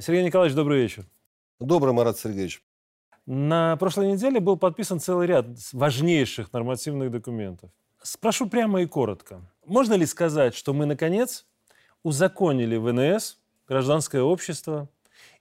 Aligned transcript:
Сергей 0.00 0.24
Николаевич, 0.24 0.56
добрый 0.56 0.80
вечер. 0.80 1.04
Добрый, 1.58 1.92
Марат 1.92 2.18
Сергеевич. 2.18 2.64
На 3.26 3.76
прошлой 3.76 4.10
неделе 4.12 4.40
был 4.40 4.56
подписан 4.56 4.98
целый 4.98 5.26
ряд 5.26 5.44
важнейших 5.74 6.54
нормативных 6.54 7.10
документов. 7.10 7.70
Спрошу 8.02 8.48
прямо 8.48 8.80
и 8.80 8.86
коротко. 8.86 9.42
Можно 9.66 9.92
ли 9.94 10.06
сказать, 10.06 10.54
что 10.54 10.72
мы, 10.72 10.86
наконец, 10.86 11.46
узаконили 12.02 12.76
ВНС, 12.76 13.38
гражданское 13.68 14.22
общество, 14.22 14.88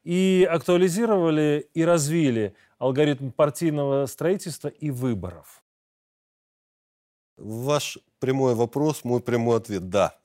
и 0.04 0.46
актуализировали 0.52 1.70
и 1.74 1.86
развили 1.86 2.54
алгоритм 2.80 3.32
партийного 3.32 4.08
строительства 4.08 4.68
и 4.68 4.92
выборов? 4.92 5.64
Ваш 7.38 7.98
прямой 8.20 8.56
вопрос, 8.56 9.06
мой 9.06 9.22
прямой 9.22 9.56
ответ– 9.56 9.90
да. 9.90 10.19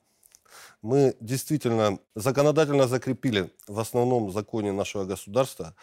Мы 0.85 1.15
действительно 1.19 1.97
законодательно 2.13 2.87
закрепили 2.87 3.49
в 3.67 3.79
основном 3.79 4.31
законе 4.31 4.71
нашего 4.71 5.03
государства 5.03 5.73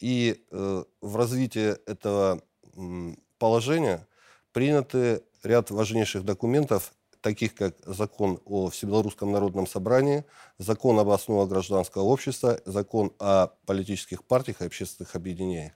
и 0.00 0.42
э, 0.50 0.84
в 1.02 1.16
развитии 1.16 1.76
этого 1.86 2.40
э, 2.74 3.14
положения 3.38 4.06
приняты 4.52 5.22
ряд 5.42 5.70
важнейших 5.70 6.24
документов, 6.24 6.94
таких 7.20 7.54
как 7.54 7.74
закон 7.84 8.40
о 8.46 8.70
Всебелорусском 8.70 9.30
народном 9.30 9.66
собрании, 9.66 10.24
закон 10.56 10.98
об 10.98 11.10
основах 11.10 11.50
гражданского 11.50 12.04
общества, 12.04 12.58
закон 12.64 13.12
о 13.18 13.48
политических 13.66 14.24
партиях 14.24 14.62
и 14.62 14.64
общественных 14.64 15.14
объединениях. 15.14 15.74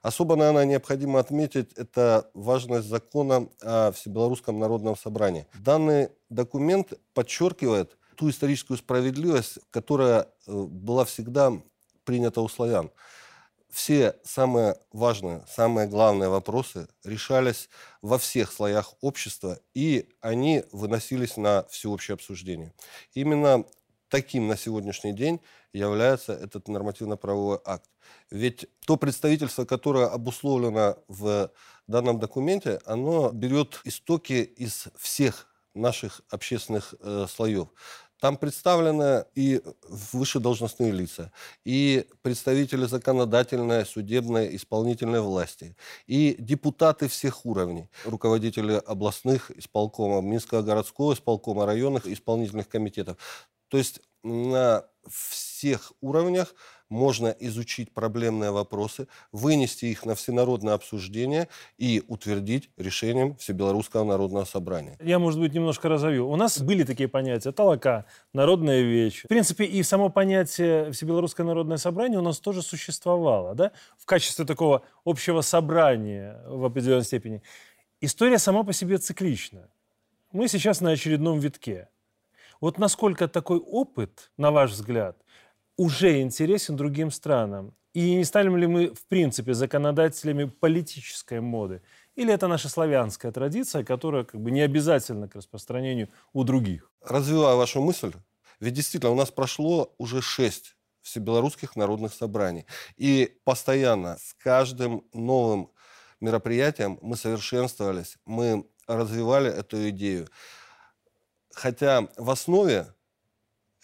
Особо, 0.00 0.36
наверное, 0.36 0.64
необходимо 0.64 1.20
отметить 1.20 1.74
это 1.74 2.30
важность 2.32 2.88
закона 2.88 3.50
о 3.60 3.92
Всебелорусском 3.92 4.58
народном 4.58 4.96
собрании. 4.96 5.46
Данный 5.58 6.08
документ 6.30 6.94
подчеркивает 7.12 7.98
ту 8.16 8.30
историческую 8.30 8.76
справедливость, 8.76 9.58
которая 9.70 10.28
э, 10.46 10.52
была 10.52 11.04
всегда 11.04 11.52
принята 12.04 12.40
у 12.40 12.48
славян 12.48 12.90
все 13.74 14.14
самые 14.22 14.76
важные, 14.92 15.44
самые 15.48 15.88
главные 15.88 16.28
вопросы 16.28 16.86
решались 17.02 17.68
во 18.02 18.18
всех 18.18 18.52
слоях 18.52 18.94
общества, 19.00 19.58
и 19.74 20.08
они 20.20 20.62
выносились 20.70 21.36
на 21.36 21.64
всеобщее 21.64 22.14
обсуждение. 22.14 22.72
Именно 23.14 23.64
таким 24.08 24.46
на 24.46 24.56
сегодняшний 24.56 25.12
день 25.12 25.40
является 25.72 26.34
этот 26.34 26.68
нормативно-правовой 26.68 27.58
акт. 27.64 27.90
Ведь 28.30 28.66
то 28.86 28.96
представительство, 28.96 29.64
которое 29.64 30.06
обусловлено 30.06 30.96
в 31.08 31.50
данном 31.88 32.20
документе, 32.20 32.80
оно 32.86 33.32
берет 33.32 33.80
истоки 33.82 34.34
из 34.34 34.86
всех 34.96 35.48
наших 35.74 36.20
общественных 36.30 36.94
э, 37.00 37.26
слоев. 37.28 37.68
Там 38.24 38.38
представлены 38.38 39.26
и 39.34 39.60
высшедолжностные 39.86 40.92
лица, 40.92 41.30
и 41.62 42.06
представители 42.22 42.86
законодательной, 42.86 43.84
судебной, 43.84 44.56
исполнительной 44.56 45.20
власти, 45.20 45.76
и 46.06 46.34
депутаты 46.38 47.08
всех 47.08 47.44
уровней, 47.44 47.90
руководители 48.06 48.80
областных 48.86 49.50
исполкомов, 49.50 50.24
Минского 50.24 50.62
городского 50.62 51.12
исполкома, 51.12 51.66
районных 51.66 52.06
исполнительных 52.06 52.66
комитетов. 52.66 53.18
То 53.68 53.76
есть 53.76 54.00
на 54.22 54.86
всех 55.06 55.92
уровнях 56.00 56.54
можно 56.94 57.34
изучить 57.40 57.92
проблемные 57.92 58.52
вопросы, 58.52 59.08
вынести 59.32 59.86
их 59.86 60.06
на 60.06 60.14
всенародное 60.14 60.74
обсуждение 60.74 61.48
и 61.76 62.02
утвердить 62.08 62.70
решением 62.76 63.36
Всебелорусского 63.36 64.04
народного 64.04 64.44
собрания. 64.44 64.96
Я, 65.02 65.18
может 65.18 65.40
быть, 65.40 65.52
немножко 65.52 65.88
разовью. 65.88 66.28
У 66.28 66.36
нас 66.36 66.60
были 66.60 66.84
такие 66.84 67.08
понятия 67.08 67.52
«толока», 67.52 68.06
«народная 68.32 68.82
вещь». 68.82 69.24
В 69.24 69.28
принципе, 69.28 69.64
и 69.64 69.82
само 69.82 70.08
понятие 70.08 70.92
Всебелорусское 70.92 71.44
народное 71.44 71.78
собрание 71.78 72.18
у 72.18 72.22
нас 72.22 72.38
тоже 72.38 72.62
существовало, 72.62 73.54
да, 73.54 73.72
в 73.98 74.06
качестве 74.06 74.44
такого 74.44 74.82
общего 75.04 75.40
собрания 75.40 76.40
в 76.46 76.64
определенной 76.64 77.04
степени. 77.04 77.42
История 78.00 78.38
сама 78.38 78.62
по 78.62 78.72
себе 78.72 78.98
циклична. 78.98 79.68
Мы 80.32 80.48
сейчас 80.48 80.80
на 80.80 80.90
очередном 80.90 81.40
витке. 81.40 81.88
Вот 82.60 82.78
насколько 82.78 83.28
такой 83.28 83.58
опыт, 83.58 84.30
на 84.36 84.50
ваш 84.50 84.70
взгляд, 84.70 85.16
уже 85.76 86.20
интересен 86.20 86.76
другим 86.76 87.10
странам? 87.10 87.74
И 87.92 88.16
не 88.16 88.24
станем 88.24 88.56
ли 88.56 88.66
мы, 88.66 88.88
в 88.88 89.06
принципе, 89.06 89.54
законодателями 89.54 90.44
политической 90.44 91.40
моды? 91.40 91.80
Или 92.16 92.32
это 92.32 92.48
наша 92.48 92.68
славянская 92.68 93.30
традиция, 93.30 93.84
которая 93.84 94.24
как 94.24 94.40
бы 94.40 94.50
не 94.50 94.62
обязательна 94.62 95.28
к 95.28 95.36
распространению 95.36 96.08
у 96.32 96.42
других? 96.42 96.90
Развиваю 97.00 97.56
вашу 97.56 97.80
мысль. 97.80 98.12
Ведь 98.60 98.74
действительно 98.74 99.12
у 99.12 99.16
нас 99.16 99.30
прошло 99.30 99.94
уже 99.98 100.22
шесть 100.22 100.76
всебелорусских 101.02 101.76
народных 101.76 102.12
собраний. 102.14 102.66
И 102.96 103.36
постоянно 103.44 104.16
с 104.20 104.34
каждым 104.34 105.04
новым 105.12 105.70
мероприятием 106.20 106.98
мы 107.02 107.16
совершенствовались, 107.16 108.16
мы 108.24 108.66
развивали 108.86 109.50
эту 109.50 109.88
идею. 109.90 110.28
Хотя 111.52 112.08
в 112.16 112.30
основе 112.30 112.92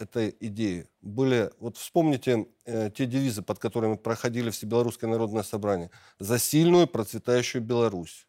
этой 0.00 0.36
идеи 0.40 0.86
были, 1.02 1.50
вот 1.58 1.76
вспомните 1.76 2.46
э, 2.64 2.90
те 2.94 3.06
девизы, 3.06 3.42
под 3.42 3.58
которыми 3.58 3.96
проходили 3.96 4.50
Всебелорусское 4.50 5.08
народное 5.08 5.42
собрание. 5.42 5.90
За 6.18 6.38
сильную 6.38 6.86
процветающую 6.86 7.62
Беларусь. 7.62 8.26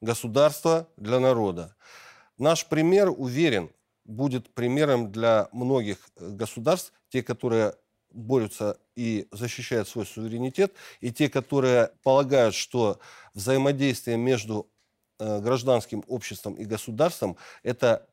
Государство 0.00 0.88
для 0.96 1.20
народа. 1.20 1.76
Наш 2.38 2.66
пример, 2.66 3.10
уверен, 3.10 3.70
будет 4.04 4.52
примером 4.52 5.12
для 5.12 5.48
многих 5.52 5.98
э, 6.16 6.28
государств, 6.30 6.92
те, 7.08 7.22
которые 7.22 7.74
борются 8.10 8.78
и 8.94 9.26
защищают 9.30 9.88
свой 9.88 10.06
суверенитет, 10.06 10.74
и 11.00 11.12
те, 11.12 11.28
которые 11.28 11.92
полагают, 12.02 12.54
что 12.54 12.98
взаимодействие 13.34 14.16
между 14.16 14.68
э, 15.18 15.40
гражданским 15.40 16.04
обществом 16.08 16.54
и 16.54 16.64
государством– 16.64 17.36
это 17.62 18.08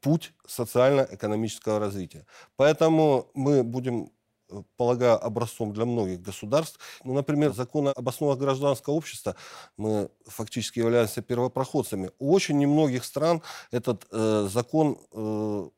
путь 0.00 0.32
социально-экономического 0.46 1.78
развития. 1.78 2.26
Поэтому 2.56 3.26
мы 3.34 3.62
будем 3.62 4.10
э, 4.50 4.62
полагаю, 4.76 5.24
образцом 5.24 5.72
для 5.72 5.84
многих 5.84 6.20
государств. 6.20 6.78
Ну, 7.04 7.14
например, 7.14 7.52
закон 7.52 7.88
об 7.88 8.08
основах 8.08 8.38
гражданского 8.38 8.94
общества, 8.94 9.36
мы 9.76 10.10
фактически 10.26 10.80
являемся 10.80 11.22
первопроходцами. 11.22 12.10
У 12.18 12.32
очень 12.32 12.58
немногих 12.58 13.04
стран 13.04 13.42
этот 13.70 14.06
э, 14.10 14.48
закон 14.50 14.98
э, 15.12 15.68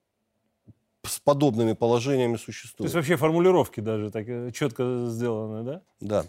с 1.04 1.18
подобными 1.18 1.72
положениями 1.72 2.36
существует. 2.36 2.78
То 2.78 2.84
есть 2.84 2.94
вообще 2.94 3.16
формулировки 3.16 3.80
даже 3.80 4.10
так 4.10 4.28
э, 4.28 4.50
четко 4.52 5.06
сделаны, 5.08 5.64
да? 5.64 5.82
Да. 6.00 6.24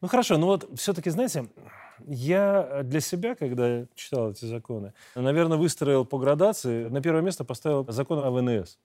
Ну 0.00 0.08
хорошо, 0.08 0.36
ну 0.36 0.46
вот 0.46 0.68
все-таки, 0.78 1.10
знаете, 1.10 1.48
я 2.06 2.82
для 2.84 3.00
себя, 3.00 3.34
когда 3.34 3.86
читал 3.94 4.30
эти 4.30 4.44
законы, 4.44 4.92
наверное, 5.14 5.58
выстроил 5.58 6.04
по 6.04 6.18
градации. 6.18 6.88
На 6.88 7.02
первое 7.02 7.22
место 7.22 7.44
поставил 7.44 7.84
закон 7.88 8.20
о 8.24 8.30
ВНС, 8.30 8.78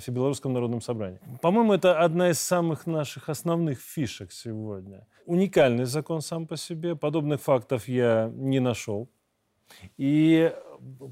Всебелорусском 0.00 0.52
народном 0.52 0.80
собрании. 0.80 1.20
По-моему, 1.42 1.72
это 1.72 2.00
одна 2.00 2.30
из 2.30 2.38
самых 2.40 2.86
наших 2.86 3.28
основных 3.28 3.80
фишек 3.80 4.32
сегодня. 4.32 5.06
Уникальный 5.26 5.84
закон 5.84 6.20
сам 6.20 6.46
по 6.46 6.56
себе. 6.56 6.96
Подобных 6.96 7.40
фактов 7.40 7.88
я 7.88 8.30
не 8.34 8.60
нашел. 8.60 9.08
И 9.98 10.52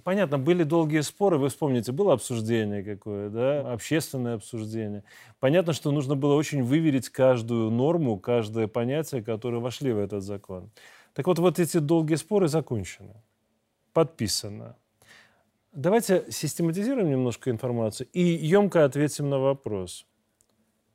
понятно, 0.04 0.38
были 0.38 0.62
долгие 0.62 1.00
споры, 1.00 1.36
вы 1.36 1.50
вспомните, 1.50 1.92
было 1.92 2.14
обсуждение 2.14 2.82
какое, 2.82 3.28
да, 3.28 3.72
общественное 3.72 4.34
обсуждение. 4.36 5.04
Понятно, 5.40 5.74
что 5.74 5.90
нужно 5.90 6.16
было 6.16 6.34
очень 6.34 6.62
выверить 6.62 7.10
каждую 7.10 7.70
норму, 7.70 8.18
каждое 8.18 8.66
понятие, 8.66 9.22
которые 9.22 9.60
вошли 9.60 9.92
в 9.92 9.98
этот 9.98 10.22
закон. 10.22 10.70
Так 11.16 11.26
вот, 11.26 11.38
вот 11.38 11.58
эти 11.58 11.78
долгие 11.78 12.16
споры 12.16 12.46
закончены, 12.46 13.14
подписано. 13.94 14.76
Давайте 15.72 16.30
систематизируем 16.30 17.08
немножко 17.08 17.50
информацию 17.50 18.06
и 18.12 18.20
емко 18.20 18.84
ответим 18.84 19.30
на 19.30 19.38
вопрос. 19.38 20.04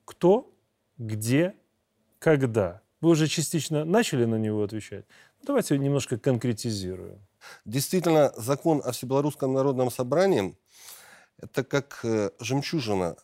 Кто, 0.05 0.53
где, 0.99 1.55
когда? 2.19 2.83
Вы 3.01 3.09
уже 3.09 3.25
частично 3.25 3.83
начали 3.83 4.25
на 4.25 4.35
него 4.35 4.61
отвечать. 4.61 5.05
Давайте 5.41 5.79
немножко 5.79 6.19
конкретизируем. 6.19 7.25
Действительно, 7.65 8.31
закон 8.37 8.79
о 8.85 8.91
Всебелорусском 8.91 9.51
народном 9.51 9.89
собрании– 9.89 10.55
это 11.39 11.63
как 11.63 12.01
э, 12.03 12.29
жемчужина, 12.39 13.15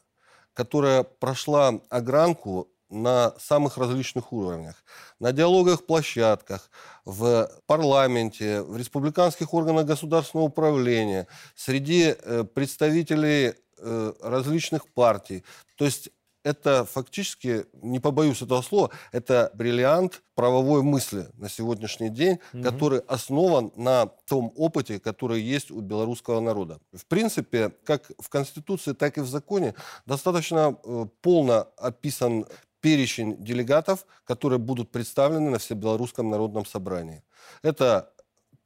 которая 0.56 1.04
прошла 1.04 1.80
огранку 1.90 2.70
на 2.90 3.34
самых 3.40 3.78
различных 3.78 4.34
уровнях. 4.34 4.84
На 5.20 5.32
диалогах, 5.32 5.86
площадках, 5.86 6.70
в 7.06 7.50
парламенте, 7.66 8.62
в 8.62 8.78
республиканских 8.78 9.54
органах 9.54 9.86
государственного 9.86 10.48
управления, 10.48 11.28
среди 11.56 12.16
э, 12.18 12.44
представителей 12.44 13.54
э, 13.78 14.14
различных 14.22 14.88
партий. 14.94 15.44
То 15.76 15.86
есть 15.86 16.10
это 16.48 16.86
фактически, 16.86 17.66
не 17.82 18.00
побоюсь 18.00 18.42
этого 18.42 18.62
слова, 18.62 18.90
это 19.12 19.52
бриллиант 19.54 20.22
правовой 20.34 20.82
мысли 20.82 21.28
на 21.34 21.50
сегодняшний 21.50 22.10
день, 22.10 22.40
угу. 22.54 22.64
который 22.64 23.00
основан 23.00 23.74
на 23.76 24.06
том 24.28 24.54
опыте, 24.56 25.00
который 25.00 25.42
есть 25.42 25.72
у 25.72 25.82
белорусского 25.82 26.40
народа. 26.40 26.80
В 26.94 27.06
принципе, 27.06 27.72
как 27.84 28.10
в 28.18 28.30
Конституции, 28.30 28.94
так 28.94 29.18
и 29.18 29.22
в 29.22 29.28
законе 29.28 29.76
достаточно 30.06 30.78
э, 30.84 31.06
полно 31.22 31.68
описан 31.78 32.46
перечень 32.82 33.44
делегатов, 33.44 34.06
которые 34.26 34.60
будут 34.60 34.92
представлены 34.92 35.50
на 35.50 35.58
Всебелорусском 35.58 36.30
народном 36.30 36.66
собрании. 36.66 37.24
Это 37.64 38.14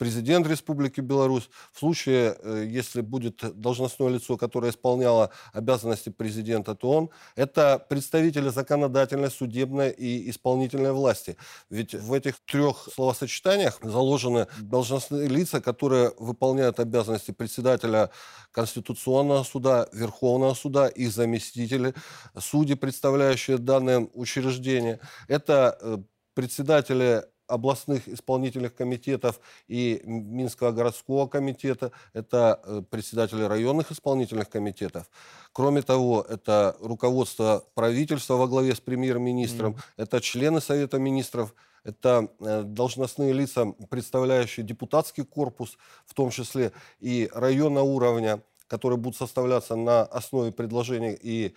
президент 0.01 0.48
Республики 0.48 1.00
Беларусь. 1.00 1.48
В 1.71 1.77
случае, 1.77 2.36
э, 2.39 2.65
если 2.68 3.01
будет 3.01 3.44
должностное 3.62 4.09
лицо, 4.09 4.36
которое 4.36 4.71
исполняло 4.71 5.30
обязанности 5.53 6.09
президента, 6.09 6.74
то 6.74 6.89
он. 6.89 7.09
Это 7.36 7.77
представители 7.77 8.50
законодательной, 8.50 9.30
судебной 9.30 9.92
и 9.92 10.31
исполнительной 10.31 10.92
власти. 10.92 11.38
Ведь 11.69 11.94
в 11.94 12.13
этих 12.13 12.39
трех 12.45 12.89
словосочетаниях 12.92 13.77
заложены 13.83 14.48
должностные 14.59 15.27
лица, 15.27 15.62
которые 15.62 16.13
выполняют 16.18 16.80
обязанности 16.80 17.30
председателя 17.30 18.09
Конституционного 18.51 19.44
суда, 19.44 19.88
Верховного 19.94 20.56
суда, 20.56 20.88
их 20.88 21.12
заместители, 21.12 21.94
судьи, 22.39 22.74
представляющие 22.74 23.59
данное 23.59 24.09
учреждение. 24.15 25.00
Это 25.27 25.77
э, 25.80 25.97
председатели 26.33 27.24
областных 27.51 28.07
исполнительных 28.07 28.74
комитетов 28.74 29.39
и 29.68 30.01
Минского 30.06 30.71
городского 30.71 31.27
комитета, 31.27 31.92
это 32.13 32.62
э, 32.63 32.81
председатели 32.89 33.44
районных 33.44 33.92
исполнительных 33.92 34.50
комитетов. 34.50 35.09
Кроме 35.51 35.81
того, 35.81 36.25
это 36.27 36.77
руководство 36.80 37.63
правительства 37.74 38.36
во 38.36 38.48
главе 38.48 38.74
с 38.74 38.80
премьер-министром, 38.80 39.74
mm-hmm. 39.74 40.03
это 40.03 40.21
члены 40.21 40.62
Совета 40.62 40.98
министров, 40.98 41.53
это 41.83 42.30
э, 42.39 42.63
должностные 42.63 43.33
лица, 43.33 43.65
представляющие 43.89 44.65
депутатский 44.65 45.25
корпус, 45.25 45.77
в 46.06 46.13
том 46.13 46.30
числе 46.30 46.71
и 47.01 47.30
районного 47.33 47.83
уровня, 47.83 48.42
которые 48.68 48.97
будут 48.97 49.18
составляться 49.18 49.75
на 49.75 50.04
основе 50.04 50.54
предложений 50.54 51.18
и 51.21 51.54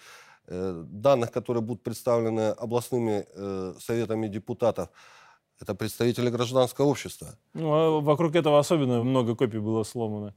э, 0.49 0.85
данных, 0.89 1.31
которые 1.31 1.63
будут 1.63 1.85
представлены 1.85 2.49
областными 2.51 3.27
советами 3.81 4.27
депутатов 4.27 4.89
это 5.65 5.75
представители 5.75 6.29
гражданского 6.31 6.87
общества. 6.87 7.37
Ну, 7.55 7.73
а 7.73 8.01
вокруг 8.01 8.37
этого 8.37 8.59
особенно 8.59 9.03
много 9.03 9.35
копий 9.35 9.59
было 9.59 9.83
сломано. 9.83 10.35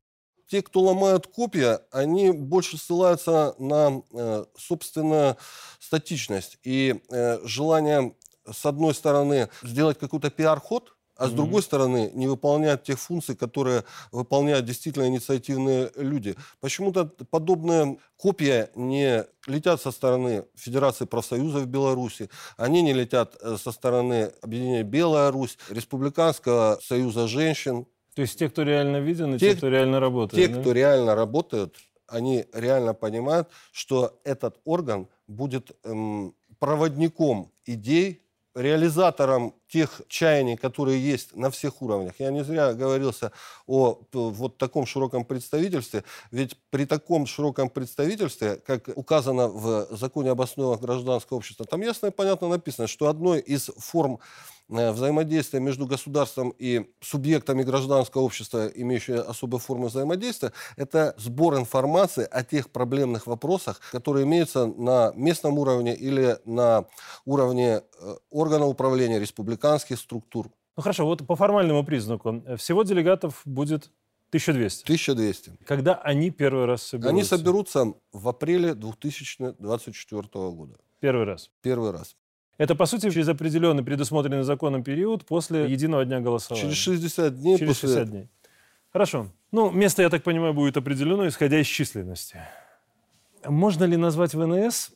Те, 0.49 0.61
кто 0.61 0.79
ломают 0.79 1.27
копья, 1.27 1.81
они 1.91 2.31
больше 2.31 2.77
ссылаются 2.77 3.53
на, 3.59 4.01
э, 4.13 4.45
собственно, 4.57 5.35
статичность 5.79 6.57
и 6.63 7.01
э, 7.11 7.39
желание, 7.45 8.15
с 8.49 8.65
одной 8.65 8.93
стороны, 8.93 9.49
сделать 9.61 9.99
какой-то 9.99 10.29
пиар-ход, 10.29 10.95
а 11.17 11.27
с 11.27 11.31
другой 11.31 11.61
стороны 11.61 12.11
не 12.13 12.27
выполняют 12.27 12.83
тех 12.83 12.99
функций, 12.99 13.35
которые 13.35 13.83
выполняют 14.11 14.65
действительно 14.65 15.07
инициативные 15.07 15.91
люди. 15.95 16.35
Почему-то 16.59 17.05
подобные 17.05 17.97
копии 18.17 18.67
не 18.75 19.25
летят 19.47 19.81
со 19.81 19.91
стороны 19.91 20.45
Федерации 20.55 21.05
профсоюзов 21.05 21.67
Беларуси, 21.67 22.29
они 22.57 22.81
не 22.81 22.93
летят 22.93 23.35
э, 23.41 23.57
со 23.57 23.71
стороны 23.71 24.31
объединения 24.41 24.83
Белая 24.83 25.31
Русь, 25.31 25.57
Республиканского 25.69 26.79
союза 26.81 27.27
женщин. 27.27 27.85
То 28.15 28.21
есть 28.21 28.37
те, 28.37 28.49
кто 28.49 28.63
реально 28.63 28.97
виден, 28.97 29.35
и 29.35 29.39
те, 29.39 29.51
те 29.51 29.57
кто 29.57 29.69
реально 29.69 29.99
работает. 29.99 30.47
Те, 30.47 30.53
да? 30.53 30.61
кто 30.61 30.71
реально 30.71 31.15
работают, 31.15 31.75
они 32.07 32.45
реально 32.53 32.93
понимают, 32.93 33.49
что 33.71 34.19
этот 34.23 34.59
орган 34.65 35.07
будет 35.27 35.71
эм, 35.83 36.33
проводником 36.59 37.51
идей, 37.65 38.21
реализатором 38.57 39.53
тех 39.67 40.01
чаяний, 40.07 40.57
которые 40.57 40.99
есть 40.99 41.35
на 41.35 41.51
всех 41.51 41.81
уровнях. 41.81 42.13
Я 42.19 42.31
не 42.31 42.43
зря 42.43 42.73
говорился 42.73 43.31
о 43.67 43.99
вот 44.11 44.57
таком 44.57 44.85
широком 44.85 45.25
представительстве, 45.25 46.03
ведь 46.31 46.57
при 46.69 46.85
таком 46.85 47.25
широком 47.25 47.69
представительстве, 47.69 48.55
как 48.55 48.89
указано 48.95 49.47
в 49.47 49.87
законе 49.91 50.31
об 50.31 50.41
основах 50.41 50.79
гражданского 50.79 51.37
общества, 51.37 51.65
там 51.65 51.81
ясно 51.81 52.07
и 52.07 52.11
понятно 52.11 52.47
написано, 52.47 52.87
что 52.87 53.07
одной 53.07 53.39
из 53.39 53.69
форм 53.77 54.19
взаимодействие 54.69 55.61
между 55.61 55.85
государством 55.85 56.53
и 56.57 56.89
субъектами 57.01 57.63
гражданского 57.63 58.21
общества, 58.21 58.67
имеющие 58.67 59.19
особые 59.19 59.59
формы 59.59 59.87
взаимодействия, 59.87 60.51
это 60.75 61.15
сбор 61.17 61.57
информации 61.57 62.27
о 62.29 62.43
тех 62.43 62.69
проблемных 62.69 63.27
вопросах, 63.27 63.79
которые 63.91 64.25
имеются 64.25 64.67
на 64.67 65.11
местном 65.15 65.57
уровне 65.57 65.95
или 65.95 66.37
на 66.45 66.85
уровне 67.25 67.81
э, 67.99 68.15
органа 68.29 68.65
управления 68.65 69.19
республиканских 69.19 69.97
структур. 69.99 70.49
Ну 70.75 70.83
хорошо, 70.83 71.05
вот 71.05 71.25
по 71.25 71.35
формальному 71.35 71.83
признаку. 71.83 72.43
Всего 72.57 72.83
делегатов 72.83 73.41
будет 73.45 73.89
1200. 74.29 74.83
1200. 74.83 75.51
Когда 75.65 75.95
они 75.95 76.31
первый 76.31 76.65
раз 76.65 76.83
соберутся? 76.83 77.09
Они 77.09 77.23
соберутся 77.23 77.93
в 78.11 78.27
апреле 78.27 78.75
2024 78.75 80.21
года. 80.51 80.75
Первый 80.99 81.25
раз? 81.25 81.49
Первый 81.61 81.91
раз. 81.91 82.15
Это, 82.57 82.73
по 82.75 82.85
сути, 82.85 83.11
через 83.11 83.27
определенный 83.27 83.83
предусмотренный 83.83 84.43
законом 84.43 84.83
период 84.83 85.25
после 85.25 85.71
единого 85.71 86.05
дня 86.05 86.19
голосования. 86.19 86.63
Через 86.63 86.77
60 86.77 87.39
дней. 87.39 87.57
Через 87.57 87.73
после... 87.73 87.89
60 87.89 88.09
дней. 88.09 88.29
Хорошо. 88.91 89.27
Ну, 89.51 89.69
место, 89.71 90.01
я 90.01 90.09
так 90.09 90.23
понимаю, 90.23 90.53
будет 90.53 90.75
определено, 90.77 91.27
исходя 91.27 91.59
из 91.59 91.67
численности. 91.67 92.39
Можно 93.45 93.83
ли 93.83 93.95
назвать 93.95 94.33
ВНС 94.33 94.91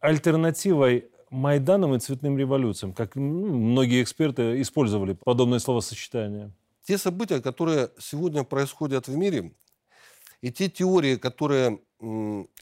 альтернативой 0.00 1.08
Майданам 1.30 1.94
и 1.94 1.98
цветным 1.98 2.38
революциям, 2.38 2.92
как 2.92 3.16
ну, 3.16 3.46
многие 3.46 4.02
эксперты 4.02 4.60
использовали 4.60 5.14
подобное 5.14 5.58
словосочетание? 5.58 6.52
Те 6.84 6.98
события, 6.98 7.40
которые 7.40 7.90
сегодня 7.98 8.44
происходят 8.44 9.08
в 9.08 9.16
мире, 9.16 9.52
и 10.42 10.52
те 10.52 10.68
теории, 10.68 11.16
которые 11.16 11.80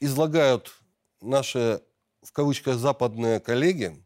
излагают 0.00 0.73
наши, 1.21 1.83
в 2.23 2.33
кавычках, 2.33 2.77
западные 2.77 3.41
коллеги, 3.41 4.04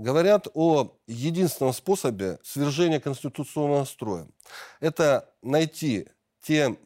говорят 0.00 0.48
о 0.54 0.96
единственном 1.06 1.72
способе 1.74 2.38
свержения 2.42 3.00
конституционного 3.00 3.84
строя. 3.84 4.26
Это 4.80 5.32
найти 5.42 6.08
те 6.42 6.76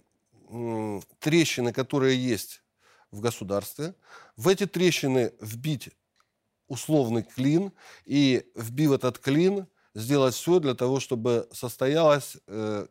трещины, 1.21 1.73
которые 1.73 2.23
есть 2.23 2.63
в 3.11 3.21
государстве, 3.21 3.95
в 4.37 4.49
эти 4.49 4.67
трещины 4.67 5.33
вбить 5.41 5.91
условный 6.67 7.23
клин 7.23 7.73
и, 8.05 8.51
вбив 8.57 8.93
этот 8.93 9.19
клин, 9.19 9.67
сделать 9.95 10.35
все 10.35 10.59
для 10.59 10.75
того, 10.75 10.99
чтобы 10.99 11.49
состоялась 11.53 12.37
э, 12.49 12.89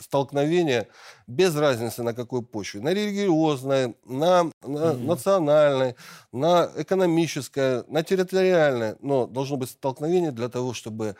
столкновение 0.00 0.88
без 1.26 1.54
разницы 1.56 2.02
на 2.02 2.14
какой 2.14 2.42
почве, 2.42 2.80
на 2.80 2.92
религиозной, 2.92 3.96
на, 4.04 4.44
на 4.44 4.50
mm-hmm. 4.62 5.06
национальной, 5.06 5.94
на 6.32 6.70
экономической, 6.76 7.84
на 7.88 8.02
территориальной, 8.02 8.96
но 9.00 9.26
должно 9.26 9.56
быть 9.56 9.70
столкновение 9.70 10.32
для 10.32 10.48
того, 10.48 10.72
чтобы 10.72 11.16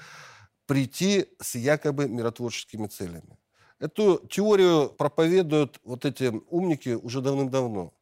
прийти 0.66 1.26
с 1.40 1.54
якобы 1.54 2.08
миротворческими 2.08 2.86
целями. 2.86 3.38
Эту 3.80 4.18
теорию 4.30 4.90
проповедуют 4.90 5.80
вот 5.84 6.04
эти 6.04 6.32
умники 6.50 6.90
уже 6.90 7.22
давным-давно. 7.22 7.94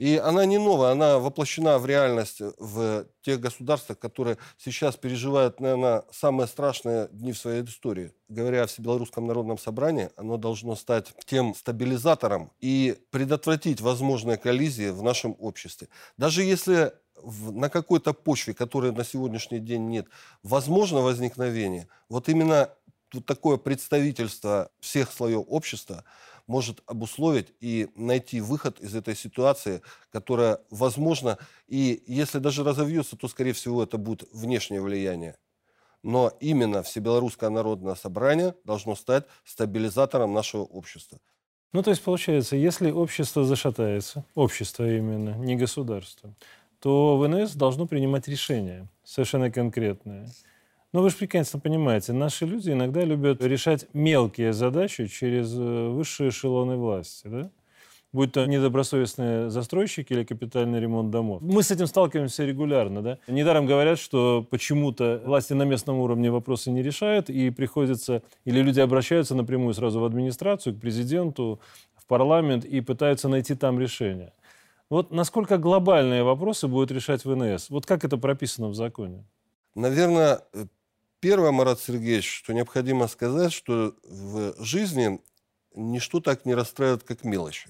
И 0.00 0.16
она 0.16 0.46
не 0.46 0.56
новая, 0.56 0.92
она 0.92 1.18
воплощена 1.18 1.78
в 1.78 1.84
реальность 1.84 2.40
в 2.56 3.04
тех 3.20 3.38
государствах, 3.38 3.98
которые 3.98 4.38
сейчас 4.56 4.96
переживают, 4.96 5.60
наверное, 5.60 6.04
самые 6.10 6.46
страшные 6.46 7.08
дни 7.12 7.32
в 7.32 7.38
своей 7.38 7.62
истории. 7.62 8.14
Говоря 8.30 8.62
о 8.62 8.66
Всебелорусском 8.66 9.26
народном 9.26 9.58
собрании, 9.58 10.08
оно 10.16 10.38
должно 10.38 10.74
стать 10.74 11.12
тем 11.26 11.54
стабилизатором 11.54 12.50
и 12.62 12.96
предотвратить 13.10 13.82
возможные 13.82 14.38
коллизии 14.38 14.88
в 14.88 15.02
нашем 15.02 15.36
обществе. 15.38 15.88
Даже 16.16 16.44
если 16.44 16.94
на 17.22 17.68
какой-то 17.68 18.14
почве, 18.14 18.54
которой 18.54 18.92
на 18.92 19.04
сегодняшний 19.04 19.58
день 19.58 19.86
нет, 19.86 20.06
возможно 20.42 21.00
возникновение, 21.00 21.88
вот 22.08 22.30
именно 22.30 22.70
вот 23.12 23.26
такое 23.26 23.58
представительство 23.58 24.70
всех 24.80 25.12
слоев 25.12 25.44
общества– 25.46 26.04
может 26.50 26.82
обусловить 26.86 27.54
и 27.60 27.88
найти 27.94 28.40
выход 28.40 28.80
из 28.80 28.96
этой 28.96 29.14
ситуации, 29.14 29.82
которая 30.10 30.58
возможно, 30.68 31.38
и 31.68 32.02
если 32.08 32.38
даже 32.38 32.64
разовьется, 32.64 33.16
то, 33.16 33.28
скорее 33.28 33.52
всего, 33.52 33.84
это 33.84 33.98
будет 33.98 34.24
внешнее 34.32 34.82
влияние. 34.82 35.36
Но 36.02 36.32
именно 36.40 36.82
Всебелорусское 36.82 37.50
народное 37.50 37.94
собрание 37.94 38.54
должно 38.64 38.96
стать 38.96 39.26
стабилизатором 39.44 40.34
нашего 40.34 40.62
общества. 40.62 41.18
Ну, 41.72 41.84
то 41.84 41.90
есть, 41.90 42.02
получается, 42.02 42.56
если 42.56 42.90
общество 42.90 43.44
зашатается, 43.44 44.24
общество 44.34 44.90
именно, 44.90 45.36
не 45.36 45.54
государство, 45.54 46.34
то 46.80 47.16
ВНС 47.16 47.52
должно 47.52 47.86
принимать 47.86 48.26
решения 48.26 48.88
совершенно 49.04 49.52
конкретные. 49.52 50.28
Но 50.92 51.02
вы 51.02 51.10
же 51.10 51.16
прекрасно 51.16 51.60
понимаете, 51.60 52.12
наши 52.12 52.46
люди 52.46 52.70
иногда 52.70 53.04
любят 53.04 53.42
решать 53.44 53.86
мелкие 53.92 54.52
задачи 54.52 55.06
через 55.06 55.54
э, 55.56 55.88
высшие 55.88 56.30
эшелоны 56.30 56.76
власти, 56.76 57.28
да? 57.28 57.50
будь 58.12 58.32
то 58.32 58.44
недобросовестные 58.44 59.50
застройщики 59.50 60.12
или 60.12 60.24
капитальный 60.24 60.80
ремонт 60.80 61.10
домов. 61.10 61.40
Мы 61.42 61.62
с 61.62 61.70
этим 61.70 61.86
сталкиваемся 61.86 62.44
регулярно. 62.44 63.02
Да? 63.02 63.18
Недаром 63.28 63.66
говорят, 63.66 63.98
что 63.98 64.44
почему-то 64.50 65.22
власти 65.24 65.52
на 65.52 65.62
местном 65.62 65.98
уровне 65.98 66.30
вопросы 66.30 66.70
не 66.70 66.82
решают, 66.82 67.30
и 67.30 67.50
приходится, 67.50 68.22
или 68.44 68.60
люди 68.60 68.80
обращаются 68.80 69.34
напрямую 69.34 69.74
сразу 69.74 70.00
в 70.00 70.04
администрацию, 70.04 70.74
к 70.74 70.80
президенту, 70.80 71.60
в 71.94 72.06
парламент 72.06 72.64
и 72.64 72.80
пытаются 72.80 73.28
найти 73.28 73.54
там 73.54 73.78
решение. 73.78 74.32
Вот 74.88 75.12
насколько 75.12 75.56
глобальные 75.56 76.24
вопросы 76.24 76.66
будет 76.66 76.90
решать 76.90 77.24
ВНС? 77.24 77.70
Вот 77.70 77.86
как 77.86 78.04
это 78.04 78.16
прописано 78.16 78.68
в 78.68 78.74
законе? 78.74 79.24
Наверное, 79.76 80.40
э, 80.52 80.64
первое, 81.20 81.52
Марат 81.52 81.80
Сергеевич, 81.80 82.38
что 82.38 82.52
необходимо 82.52 83.06
сказать, 83.08 83.52
что 83.52 83.94
в 84.02 84.54
жизни 84.62 85.20
ничто 85.74 86.20
так 86.20 86.44
не 86.46 86.54
расстраивает, 86.54 87.04
как 87.04 87.24
мелочи. 87.24 87.68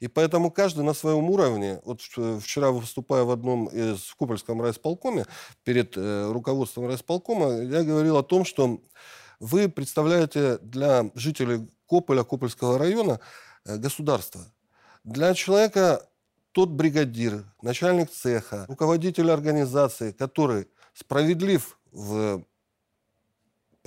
И 0.00 0.08
поэтому 0.08 0.50
каждый 0.50 0.84
на 0.84 0.94
своем 0.94 1.30
уровне, 1.30 1.80
вот 1.84 2.00
вчера 2.00 2.70
выступая 2.70 3.24
в 3.24 3.30
одном 3.30 3.66
из 3.66 4.00
в 4.02 4.16
Купольском 4.16 4.60
райисполкоме, 4.60 5.26
перед 5.62 5.96
э, 5.96 6.30
руководством 6.32 6.86
райисполкома, 6.86 7.62
я 7.62 7.82
говорил 7.84 8.16
о 8.16 8.22
том, 8.22 8.44
что 8.44 8.80
вы 9.40 9.68
представляете 9.68 10.58
для 10.58 11.10
жителей 11.14 11.68
Кополя, 11.88 12.24
Копольского 12.24 12.78
района 12.78 13.20
э, 13.64 13.76
государство. 13.76 14.40
Для 15.04 15.34
человека 15.34 16.08
тот 16.52 16.70
бригадир, 16.70 17.44
начальник 17.62 18.10
цеха, 18.10 18.66
руководитель 18.68 19.30
организации, 19.30 20.12
который 20.12 20.66
справедлив 20.92 21.78
в 21.92 22.44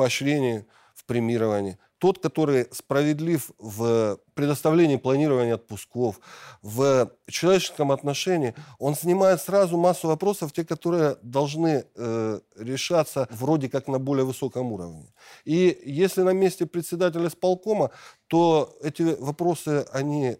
поощрении, 0.01 0.65
в 0.95 1.05
премировании, 1.05 1.77
тот, 1.97 2.19
который 2.19 2.67
справедлив 2.71 3.51
в 3.59 4.17
предоставлении 4.33 4.97
планирования 4.97 5.55
отпусков, 5.55 6.19
в 6.61 7.11
человеческом 7.27 7.91
отношении, 7.91 8.53
он 8.79 8.95
снимает 8.95 9.41
сразу 9.41 9.77
массу 9.77 10.07
вопросов, 10.07 10.51
те, 10.51 10.63
которые 10.65 11.17
должны 11.21 11.85
э, 11.95 12.39
решаться 12.57 13.27
вроде 13.31 13.69
как 13.69 13.87
на 13.87 13.99
более 13.99 14.25
высоком 14.25 14.71
уровне. 14.71 15.13
И 15.45 15.79
если 15.85 16.23
на 16.23 16.33
месте 16.33 16.65
председателя 16.65 17.29
сполкома, 17.29 17.91
то 18.27 18.75
эти 18.81 19.03
вопросы, 19.19 19.85
они 19.93 20.37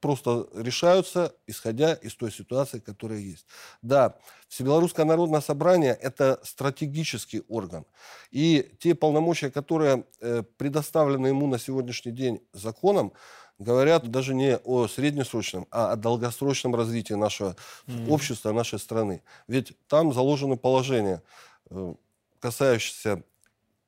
просто 0.00 0.48
решаются, 0.54 1.34
исходя 1.46 1.94
из 1.94 2.14
той 2.14 2.32
ситуации, 2.32 2.78
которая 2.78 3.18
есть. 3.18 3.46
Да, 3.82 4.16
Всебелорусское 4.48 5.06
народное 5.06 5.40
собрание– 5.40 5.92
это 6.02 6.40
стратегический 6.42 7.42
орган. 7.48 7.86
И 8.32 8.72
те 8.80 8.96
полномочия, 8.96 9.50
которые 9.50 10.04
э, 10.20 10.42
предоставлены 10.56 11.28
ему 11.28 11.46
на 11.46 11.58
сегодняшний 11.58 12.10
день 12.10 12.40
законом, 12.52 13.12
говорят 13.60 14.10
даже 14.10 14.34
не 14.34 14.56
о 14.56 14.88
среднесрочном, 14.88 15.68
а 15.70 15.92
о 15.92 15.96
долгосрочном 15.96 16.74
развитии 16.74 17.12
нашего 17.12 17.54
mm-hmm. 17.86 18.08
общества, 18.08 18.52
нашей 18.52 18.80
страны. 18.80 19.22
Ведь 19.46 19.74
там 19.86 20.12
заложены 20.12 20.56
положения, 20.56 21.22
э, 21.70 21.94
касающиеся 22.40 23.22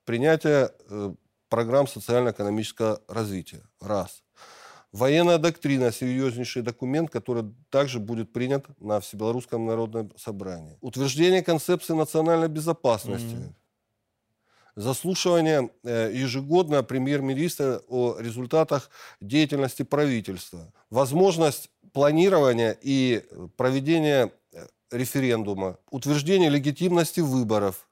принятия 0.04 0.71
э, 0.88 1.14
программ 1.49 1.88
социально-экономического 1.88 3.00
развития. 3.09 3.62
Раз. 3.81 4.23
Военная 4.92 5.38
доктрина– 5.38 5.90
серьезнейший 5.92 6.61
документ, 6.61 7.11
который 7.11 7.44
также 7.70 7.99
будет 7.99 8.30
принят 8.32 8.66
на 8.78 9.00
Всебелорусском 9.00 9.64
народном 9.64 10.12
собрании. 10.18 10.76
Утверждение 10.82 11.42
концепции 11.42 11.94
национальной 11.94 12.49
безопасности. 12.49 13.37
Mm-hmm. 13.37 13.52
Заслушивание 14.76 15.70
э, 15.82 16.12
ежегодно 16.14 16.82
премьер-министра 16.82 17.80
о 17.88 18.18
результатах 18.18 18.90
деятельности 19.20 19.82
правительства. 19.82 20.72
Возможность 20.90 21.70
планирования 21.92 22.76
и 22.82 23.22
проведения 23.56 24.30
э, 24.52 24.66
референдума. 24.90 25.78
Утверждение 25.90 26.50
легитимности 26.50 27.20
выборов 27.20 27.88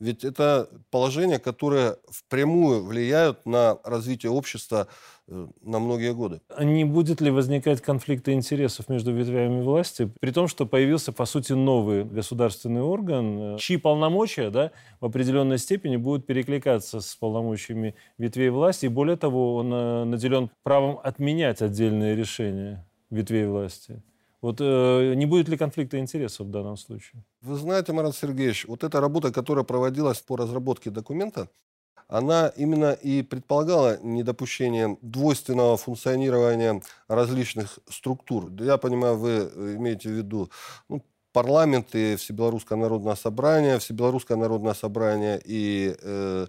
ведь 0.00 0.24
это 0.24 0.68
положения, 0.90 1.38
которые 1.38 1.96
впрямую 2.08 2.84
влияют 2.84 3.44
на 3.44 3.78
развитие 3.84 4.32
общества 4.32 4.88
э, 5.28 5.46
на 5.62 5.78
многие 5.78 6.14
годы. 6.14 6.40
А 6.48 6.64
не 6.64 6.84
будет 6.84 7.20
ли 7.20 7.30
возникать 7.30 7.82
конфликта 7.82 8.32
интересов 8.32 8.88
между 8.88 9.12
ветвями 9.12 9.62
власти, 9.62 10.10
при 10.20 10.30
том, 10.32 10.48
что 10.48 10.66
появился, 10.66 11.12
по 11.12 11.26
сути, 11.26 11.52
новый 11.52 12.04
государственный 12.04 12.80
орган, 12.80 13.56
э, 13.56 13.58
чьи 13.58 13.76
полномочия 13.76 14.50
да, 14.50 14.72
в 15.00 15.04
определенной 15.04 15.58
степени 15.58 15.96
будут 15.96 16.26
перекликаться 16.26 17.00
с 17.00 17.14
полномочиями 17.14 17.94
ветвей 18.16 18.48
власти, 18.48 18.86
и 18.86 18.88
более 18.88 19.16
того, 19.16 19.56
он 19.56 19.72
э, 19.72 20.04
наделен 20.04 20.50
правом 20.62 20.98
отменять 21.02 21.60
отдельные 21.60 22.16
решения 22.16 22.86
ветвей 23.10 23.46
власти? 23.46 24.02
Вот 24.42 24.60
э, 24.60 25.14
не 25.14 25.26
будет 25.26 25.48
ли 25.48 25.56
конфликта 25.56 25.98
интересов 25.98 26.46
в 26.46 26.50
данном 26.50 26.76
случае? 26.76 27.24
Вы 27.42 27.56
знаете, 27.56 27.92
Марат 27.92 28.16
Сергеевич, 28.16 28.66
вот 28.66 28.84
эта 28.84 29.00
работа, 29.00 29.32
которая 29.32 29.64
проводилась 29.64 30.20
по 30.20 30.36
разработке 30.36 30.90
документа, 30.90 31.48
она 32.08 32.48
именно 32.56 32.92
и 32.92 33.22
предполагала 33.22 33.98
недопущение 34.02 34.98
двойственного 35.00 35.76
функционирования 35.76 36.82
различных 37.06 37.78
структур. 37.88 38.50
Я 38.58 38.78
понимаю, 38.78 39.16
вы 39.16 39.50
имеете 39.76 40.08
в 40.08 40.12
виду 40.12 40.50
ну, 40.88 41.04
парламент 41.32 41.94
и 41.94 42.16
Всебелорусское 42.16 42.76
народное 42.76 43.14
собрание, 43.14 43.78
Всебелорусское 43.78 44.36
народное 44.36 44.74
собрание 44.74 45.40
и 45.44 45.94
э, 46.00 46.46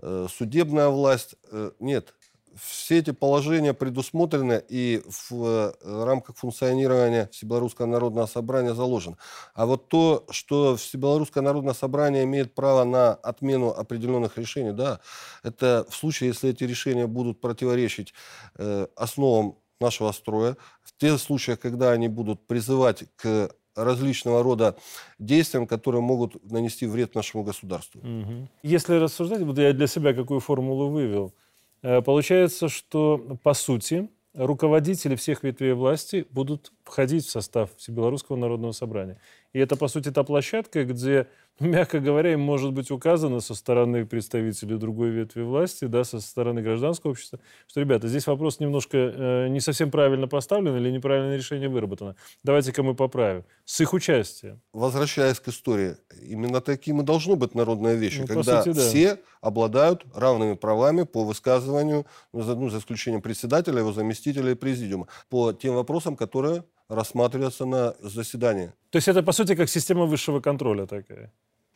э, 0.00 0.26
судебная 0.30 0.88
власть. 0.88 1.34
Э, 1.50 1.72
нет, 1.78 2.14
все 2.60 2.98
эти 2.98 3.10
положения 3.10 3.74
предусмотрены 3.74 4.62
и 4.68 5.02
в 5.06 5.32
э, 5.44 6.04
рамках 6.04 6.36
функционирования 6.36 7.28
Всебелорусского 7.32 7.86
народного 7.86 8.26
собрания 8.26 8.74
заложено. 8.74 9.16
А 9.54 9.66
вот 9.66 9.88
то, 9.88 10.26
что 10.30 10.76
Всебелорусское 10.76 11.42
народное 11.42 11.74
собрание 11.74 12.24
имеет 12.24 12.54
право 12.54 12.84
на 12.84 13.12
отмену 13.14 13.70
определенных 13.70 14.38
решений, 14.38 14.72
да, 14.72 15.00
это 15.42 15.86
в 15.88 15.94
случае, 15.94 16.28
если 16.28 16.50
эти 16.50 16.64
решения 16.64 17.06
будут 17.06 17.40
противоречить 17.40 18.14
э, 18.56 18.86
основам 18.96 19.58
нашего 19.80 20.12
строя, 20.12 20.56
в 20.82 20.96
тех 20.96 21.18
случаях, 21.20 21.58
когда 21.58 21.90
они 21.90 22.08
будут 22.08 22.46
призывать 22.46 23.04
к 23.16 23.50
различного 23.74 24.42
рода 24.42 24.76
действиям, 25.18 25.66
которые 25.66 26.02
могут 26.02 26.50
нанести 26.50 26.86
вред 26.86 27.14
нашему 27.14 27.42
государству. 27.42 28.00
Угу. 28.00 28.48
Если 28.62 28.94
рассуждать, 28.94 29.40
вот 29.42 29.58
я 29.58 29.72
для 29.72 29.86
себя 29.86 30.12
какую 30.12 30.40
формулу 30.40 30.88
вывел– 30.88 31.34
получается, 31.82 32.68
что, 32.68 33.38
по 33.42 33.54
сути, 33.54 34.08
руководители 34.34 35.16
всех 35.16 35.42
ветвей 35.42 35.72
власти 35.72 36.26
будут 36.30 36.72
входить 36.84 37.26
в 37.26 37.30
состав 37.30 37.74
Всебелорусского 37.76 38.36
народного 38.36 38.72
собрания. 38.72 39.20
И 39.52 39.58
это, 39.58 39.76
по 39.76 39.88
сути, 39.88 40.10
та 40.10 40.24
площадка, 40.24 40.84
где 40.84 41.26
мягко 41.60 42.00
говоря, 42.00 42.32
им 42.32 42.40
может 42.40 42.72
быть 42.72 42.90
указано 42.90 43.40
со 43.40 43.54
стороны 43.54 44.06
представителей 44.06 44.76
другой 44.76 45.10
ветви 45.10 45.42
власти, 45.42 45.84
да, 45.84 46.04
со 46.04 46.20
стороны 46.20 46.62
гражданского 46.62 47.12
общества, 47.12 47.38
что, 47.66 47.80
ребята, 47.80 48.08
здесь 48.08 48.26
вопрос 48.26 48.60
немножко 48.60 48.96
э, 48.96 49.48
не 49.48 49.60
совсем 49.60 49.90
правильно 49.90 50.28
поставлен 50.28 50.76
или 50.76 50.90
неправильное 50.90 51.36
решение 51.36 51.68
выработано. 51.68 52.16
Давайте-ка 52.42 52.82
мы 52.82 52.94
поправим. 52.94 53.44
С 53.64 53.80
их 53.80 53.92
участием. 53.92 54.60
Возвращаясь 54.72 55.40
к 55.40 55.48
истории, 55.48 55.96
именно 56.20 56.60
таким 56.60 57.00
и 57.00 57.04
должно 57.04 57.36
быть 57.36 57.54
народная 57.54 57.94
вещь, 57.94 58.18
ну, 58.18 58.26
когда 58.26 58.62
сути, 58.62 58.74
да. 58.74 58.82
все 58.82 59.18
обладают 59.40 60.04
равными 60.14 60.54
правами 60.54 61.02
по 61.02 61.24
высказыванию, 61.24 62.06
ну, 62.32 62.42
за, 62.42 62.54
ну, 62.54 62.68
за 62.70 62.78
исключением 62.78 63.22
председателя, 63.22 63.78
его 63.78 63.92
заместителя 63.92 64.52
и 64.52 64.54
президиума, 64.54 65.06
по 65.28 65.52
тем 65.52 65.74
вопросам, 65.74 66.16
которые 66.16 66.64
рассматриваться 66.94 67.64
на 67.64 67.94
заседании. 68.00 68.72
То 68.90 68.96
есть 68.96 69.08
это, 69.08 69.22
по 69.22 69.32
сути, 69.32 69.54
как 69.54 69.68
система 69.68 70.06
высшего 70.06 70.40
контроля 70.40 70.86
такая? 70.86 71.32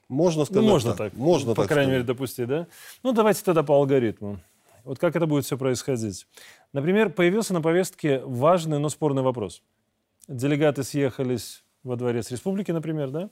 Можно 0.09 0.45
сказать 0.45 0.63
ну, 0.63 0.71
Можно 0.71 0.91
так. 0.95 1.13
так. 1.13 1.15
Можно 1.15 1.55
по 1.55 1.63
так 1.63 1.69
крайней 1.69 1.91
сказать. 1.91 2.03
мере, 2.03 2.05
допустить, 2.05 2.47
да? 2.47 2.67
Ну, 3.03 3.13
давайте 3.13 3.43
тогда 3.43 3.63
по 3.63 3.75
алгоритму. 3.75 4.39
Вот 4.85 4.99
как 4.99 5.17
это 5.17 5.27
будет 5.27 5.45
все 5.45 5.59
происходить? 5.59 6.27
Например, 6.73 7.11
появился 7.11 7.53
на 7.55 7.61
повестке 7.61 8.21
важный, 8.21 8.79
но 8.79 8.89
спорный 8.89 9.23
вопрос. 9.23 9.63
Делегаты 10.29 10.85
съехались 10.85 11.65
во 11.83 11.97
дворец 11.97 12.31
республики, 12.31 12.71
например, 12.71 13.11
да? 13.11 13.31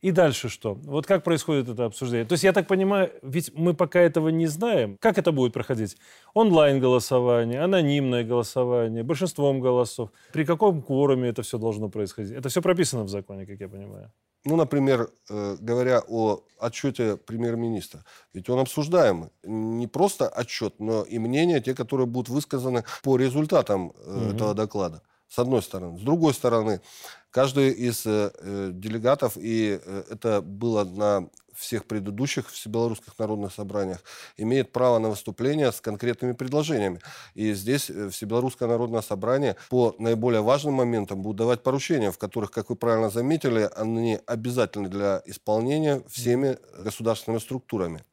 И 0.00 0.12
дальше 0.12 0.48
что? 0.48 0.74
Вот 0.74 1.06
как 1.06 1.24
происходит 1.24 1.68
это 1.68 1.84
обсуждение? 1.84 2.24
То 2.24 2.34
есть, 2.34 2.44
я 2.44 2.52
так 2.52 2.68
понимаю, 2.68 3.10
ведь 3.22 3.52
мы 3.54 3.74
пока 3.74 4.00
этого 4.00 4.28
не 4.28 4.46
знаем. 4.46 4.96
Как 5.00 5.18
это 5.18 5.32
будет 5.32 5.52
проходить? 5.52 5.96
Онлайн-голосование, 6.34 7.60
анонимное 7.60 8.22
голосование, 8.22 9.02
большинством 9.02 9.60
голосов. 9.60 10.10
При 10.32 10.44
каком 10.44 10.82
кворуме 10.82 11.30
это 11.30 11.42
все 11.42 11.58
должно 11.58 11.88
происходить? 11.88 12.32
Это 12.32 12.48
все 12.48 12.62
прописано 12.62 13.04
в 13.04 13.08
законе, 13.08 13.44
как 13.44 13.58
я 13.60 13.68
понимаю. 13.68 14.12
Ну, 14.44 14.56
например, 14.56 15.10
э, 15.30 15.56
говоря 15.60 16.00
о 16.08 16.44
отчете 16.60 17.16
премьер-министра, 17.16 18.04
ведь 18.32 18.48
он 18.48 18.60
обсуждаемый. 18.60 19.30
Не 19.42 19.88
просто 19.88 20.28
отчет, 20.28 20.74
но 20.78 21.02
и 21.02 21.18
мнения, 21.18 21.60
те, 21.60 21.74
которые 21.74 22.06
будут 22.06 22.28
высказаны 22.28 22.84
по 23.02 23.16
результатам 23.16 23.88
угу. 23.88 24.30
этого 24.32 24.54
доклада 24.54 25.02
с 25.28 25.38
одной 25.38 25.62
стороны. 25.62 25.98
С 25.98 26.02
другой 26.02 26.32
стороны, 26.34 26.80
каждый 27.30 27.70
из 27.70 28.06
э, 28.06 28.30
э, 28.34 28.70
делегатов, 28.72 29.36
и 29.36 29.80
э, 29.82 30.04
это 30.10 30.40
было 30.40 30.84
на 30.84 31.28
всех 31.58 31.86
предыдущих 31.86 32.48
всебелорусских 32.50 33.18
народных 33.18 33.52
собраниях, 33.52 34.02
имеет 34.36 34.72
право 34.72 34.98
на 34.98 35.10
выступление 35.10 35.72
с 35.72 35.80
конкретными 35.80 36.32
предложениями. 36.32 37.00
И 37.34 37.52
здесь 37.52 37.90
э, 37.90 38.10
Всебелорусское 38.10 38.68
народное 38.68 39.02
собрание 39.02 39.56
по 39.68 39.94
наиболее 39.98 40.40
важным 40.40 40.74
моментам 40.74 41.20
будет 41.20 41.36
давать 41.36 41.62
поручения, 41.62 42.12
в 42.12 42.18
которых, 42.18 42.50
как 42.50 42.70
вы 42.70 42.76
правильно 42.76 43.10
заметили, 43.10 43.68
они 43.74 44.20
обязательны 44.26 44.88
для 44.88 45.22
исполнения 45.26 46.02
всеми 46.08 46.58
государственными 46.78 47.40
структурами. 47.40 48.04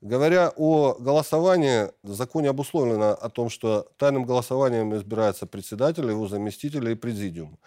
Говоря 0.00 0.50
о 0.56 0.94
голосовании, 0.98 1.90
в 2.02 2.14
законе 2.14 2.48
обусловлено 2.48 3.10
о 3.10 3.28
том, 3.28 3.50
что 3.50 3.86
тайным 3.98 4.24
голосованием 4.24 4.96
избирается 4.96 5.46
председатель, 5.46 6.08
его 6.08 6.26
заместитель 6.26 6.88
и 6.88 6.94
президиум. 6.94 7.58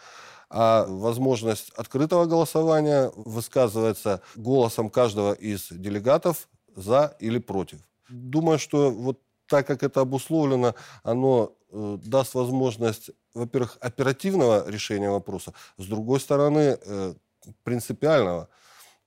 А 0.56 0.86
возможность 0.86 1.72
открытого 1.72 2.26
голосования 2.26 3.12
высказывается 3.16 4.22
голосом 4.36 4.92
каждого 4.92 5.34
из 5.34 5.70
делегатов 5.72 6.48
за 6.76 7.18
или 7.20 7.40
против. 7.40 7.80
Думаю, 8.08 8.60
что 8.60 8.92
вот 8.92 9.20
так 9.48 9.66
как 9.66 9.82
это 9.82 10.02
обусловлено, 10.02 10.76
оно 11.02 11.56
э, 11.72 11.98
даст 12.06 12.36
возможность, 12.36 13.10
во-первых, 13.34 13.80
оперативного 13.80 14.70
решения 14.70 15.10
вопроса, 15.10 15.56
с 15.78 15.88
другой 15.88 16.20
стороны, 16.20 16.78
э, 16.80 17.16
принципиального. 17.64 18.48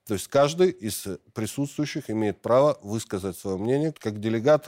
То 0.05 0.15
есть 0.15 0.27
каждый 0.27 0.71
из 0.71 1.07
присутствующих 1.33 2.09
имеет 2.09 2.41
право 2.41 2.77
высказать 2.81 3.37
свое 3.37 3.57
мнение 3.57 3.93
как 3.97 4.19
делегат, 4.19 4.67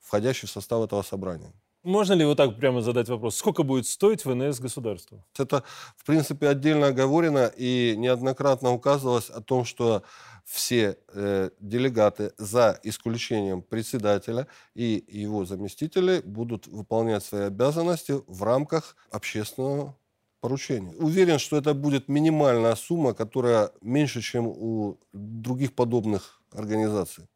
входящий 0.00 0.48
в 0.48 0.50
состав 0.50 0.82
этого 0.82 1.02
собрания. 1.02 1.52
Можно 1.86 2.14
ли 2.14 2.24
вот 2.24 2.36
так 2.36 2.56
прямо 2.56 2.80
задать 2.82 3.08
вопрос? 3.08 3.36
Сколько 3.36 3.62
будет 3.62 3.86
стоить 3.86 4.24
ВНС 4.24 4.58
государству? 4.58 5.24
Это, 5.38 5.62
в 5.96 6.04
принципе, 6.04 6.48
отдельно 6.48 6.88
оговорено 6.88 7.52
и 7.56 7.94
неоднократно 7.96 8.72
указывалось 8.72 9.30
о 9.30 9.40
том, 9.40 9.64
что 9.64 10.02
все 10.44 10.98
э, 11.14 11.50
делегаты, 11.60 12.32
за 12.38 12.80
исключением 12.82 13.62
председателя 13.62 14.48
и 14.74 15.04
его 15.06 15.44
заместителей, 15.44 16.22
будут 16.22 16.66
выполнять 16.66 17.22
свои 17.22 17.42
обязанности 17.42 18.14
в 18.26 18.42
рамках 18.42 18.96
общественного 19.12 19.96
поручения. 20.40 20.92
Уверен, 20.98 21.38
что 21.38 21.56
это 21.56 21.72
будет 21.72 22.08
минимальная 22.08 22.74
сумма, 22.74 23.14
которая 23.14 23.70
меньше, 23.80 24.22
чем 24.22 24.48
у 24.48 24.98
других 25.12 25.72
подобных 25.72 26.40
организаций. 26.50 27.28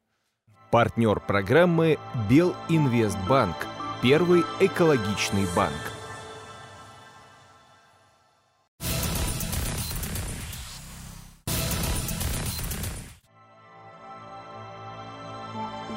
Партнер 0.72 1.20
программы 1.20 1.98
Белинвестбанк– 2.28 3.54
Первый 4.02 4.44
экологичный 4.60 5.44
банк. 5.54 5.74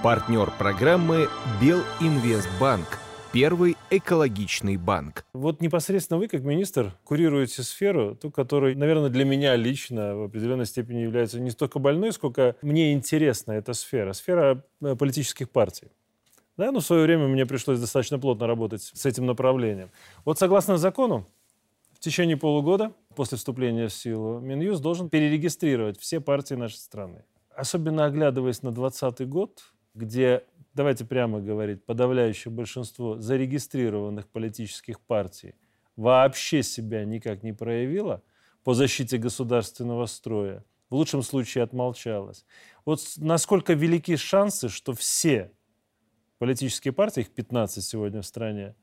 Партнер 0.03 0.51
программы 0.59 1.29
Белинвестбанк. 1.61 2.99
Первый 3.31 3.77
экологичный 3.89 4.75
банк. 4.75 5.23
Вот 5.33 5.61
непосредственно 5.61 6.19
вы, 6.19 6.27
как 6.27 6.41
министр, 6.41 6.91
курируете 7.05 7.63
сферу, 7.63 8.15
ту, 8.15 8.31
которая, 8.31 8.75
наверное, 8.75 9.09
для 9.11 9.23
меня 9.23 9.55
лично 9.55 10.13
в 10.17 10.23
определенной 10.23 10.65
степени 10.65 10.99
является 10.99 11.39
не 11.39 11.51
столько 11.51 11.79
больной, 11.79 12.11
сколько 12.11 12.57
мне 12.61 12.91
интересна 12.91 13.53
эта 13.53 13.71
сфера. 13.71 14.11
Сфера 14.11 14.61
э, 14.81 14.97
политических 14.97 15.49
партий. 15.49 15.87
Да, 16.57 16.71
но 16.71 16.79
в 16.79 16.85
свое 16.85 17.03
время 17.03 17.27
мне 17.27 17.45
пришлось 17.45 17.79
достаточно 17.79 18.19
плотно 18.19 18.45
работать 18.45 18.83
с 18.83 19.05
этим 19.05 19.25
направлением. 19.25 19.89
Вот 20.23 20.37
согласно 20.37 20.77
закону, 20.77 21.25
в 21.93 21.99
течение 21.99 22.37
полугода 22.37 22.93
после 23.15 23.37
вступления 23.37 23.87
в 23.87 23.93
силу 23.93 24.39
Минюст 24.39 24.81
должен 24.81 25.09
перерегистрировать 25.09 25.99
все 25.99 26.19
партии 26.19 26.53
нашей 26.53 26.77
страны. 26.77 27.23
Особенно 27.55 28.05
оглядываясь 28.05 28.61
на 28.61 28.71
2020 28.71 29.27
год, 29.29 29.63
где, 29.95 30.43
давайте 30.73 31.05
прямо 31.05 31.39
говорить, 31.39 31.85
подавляющее 31.85 32.51
большинство 32.51 33.19
зарегистрированных 33.19 34.27
политических 34.27 34.99
партий 34.99 35.55
вообще 35.95 36.63
себя 36.63 37.05
никак 37.05 37.43
не 37.43 37.53
проявило 37.53 38.23
по 38.63 38.73
защите 38.73 39.17
государственного 39.17 40.05
строя, 40.05 40.63
в 40.89 40.95
лучшем 40.95 41.21
случае 41.23 41.63
отмолчалось. 41.63 42.45
Вот 42.85 42.99
насколько 43.17 43.73
велики 43.73 44.15
шансы, 44.15 44.69
что 44.69 44.93
все 44.93 45.51
политические 46.43 46.91
партии, 46.91 47.21
их 47.21 47.29
15 47.29 47.81
сегодня 47.81 48.21
в 48.21 48.25
стране, 48.25 48.75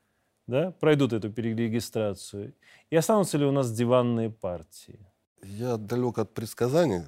да, 0.47 0.71
пройдут 0.81 1.13
эту 1.13 1.31
перерегистрацию. 1.31 2.55
И 2.89 2.97
останутся 2.97 3.37
ли 3.37 3.45
у 3.45 3.53
нас 3.53 3.71
диванные 3.71 4.31
партии? 4.31 4.99
Я 5.43 5.77
далек 5.77 6.17
от 6.17 6.33
предсказаний. 6.33 7.03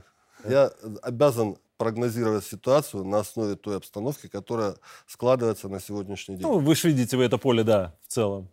Я 0.47 0.71
обязан 1.01 1.57
прогнозировать 1.79 2.45
ситуацию 2.45 3.03
на 3.03 3.21
основе 3.21 3.57
той 3.57 3.79
обстановки, 3.79 4.27
которая 4.27 4.75
складывается 5.07 5.71
на 5.71 5.81
сегодняшний 5.81 6.37
день. 6.37 6.47
Ну, 6.47 6.59
вы 6.59 6.75
же 6.75 6.89
видите 6.89 7.17
в 7.17 7.21
это 7.21 7.39
поле, 7.39 7.65
да, 7.65 7.95
в 8.03 8.13
целом. 8.13 8.47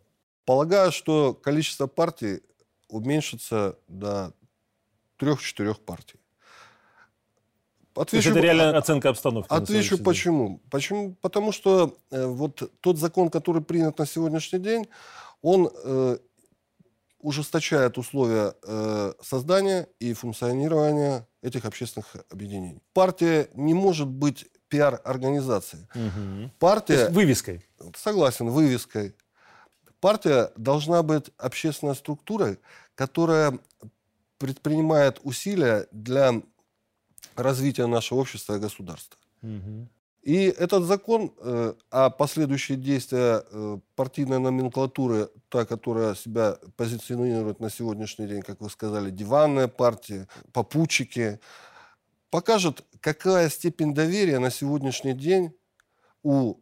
Полагаю, 0.45 0.93
что 0.93 1.33
количество 1.33 1.87
партий 1.87 2.41
уменьшится 2.87 3.75
до 3.89 4.31
трех-четырех 5.17 5.81
партий. 5.81 6.17
Отвечу, 7.99 8.31
это 8.31 8.39
реальная 8.39 8.77
оценка 8.77 9.09
обстановки. 9.09 9.51
Отвечу 9.51 9.97
почему. 9.97 10.61
Почему? 10.69 11.15
Потому 11.21 11.51
что 11.51 11.97
э, 12.11 12.25
вот 12.25 12.71
тот 12.79 12.97
закон, 12.97 13.29
который 13.29 13.61
принят 13.61 13.99
на 13.99 14.05
сегодняшний 14.05 14.59
день, 14.59 14.87
он 15.41 15.69
э, 15.83 16.17
ужесточает 17.19 17.97
условия 17.97 18.53
э, 18.63 19.13
создания 19.21 19.87
и 19.99 20.13
функционирования 20.13 21.27
этих 21.41 21.65
общественных 21.65 22.15
объединений. 22.29 22.81
Партия 22.93 23.49
не 23.53 23.73
может 23.73 24.07
быть 24.07 24.47
пиар-организацией. 24.69 25.87
Угу. 25.93 26.51
Партия... 26.59 26.95
То 26.95 27.01
есть 27.01 27.11
вывеской. 27.11 27.65
Согласен, 27.95 28.49
вывеской. 28.49 29.15
Партия 29.99 30.51
должна 30.55 31.03
быть 31.03 31.31
общественной 31.37 31.95
структурой, 31.95 32.59
которая 32.95 33.59
предпринимает 34.37 35.19
усилия 35.23 35.87
для 35.91 36.41
развития 37.41 37.87
нашего 37.87 38.19
общества 38.19 38.55
и 38.55 38.59
государства. 38.59 39.17
Угу. 39.41 39.87
И 40.23 40.53
этот 40.57 40.83
закон, 40.83 41.33
э, 41.37 41.73
а 41.91 42.09
последующие 42.09 42.77
действия 42.77 43.43
э, 43.49 43.79
партийной 43.95 44.39
номенклатуры, 44.39 45.29
та, 45.47 45.65
которая 45.65 46.13
себя 46.13 46.57
позиционирует 46.75 47.59
на 47.59 47.69
сегодняшний 47.69 48.27
день, 48.27 48.41
как 48.41 48.59
вы 48.59 48.69
сказали, 48.69 49.11
диванная 49.11 49.69
партия, 49.69 50.27
попутчики, 50.51 51.39
покажет, 52.29 52.83
какая 52.99 53.49
степень 53.49 53.93
доверия 53.93 54.39
на 54.39 54.51
сегодняшний 54.51 55.13
день 55.13 55.53
у 56.21 56.59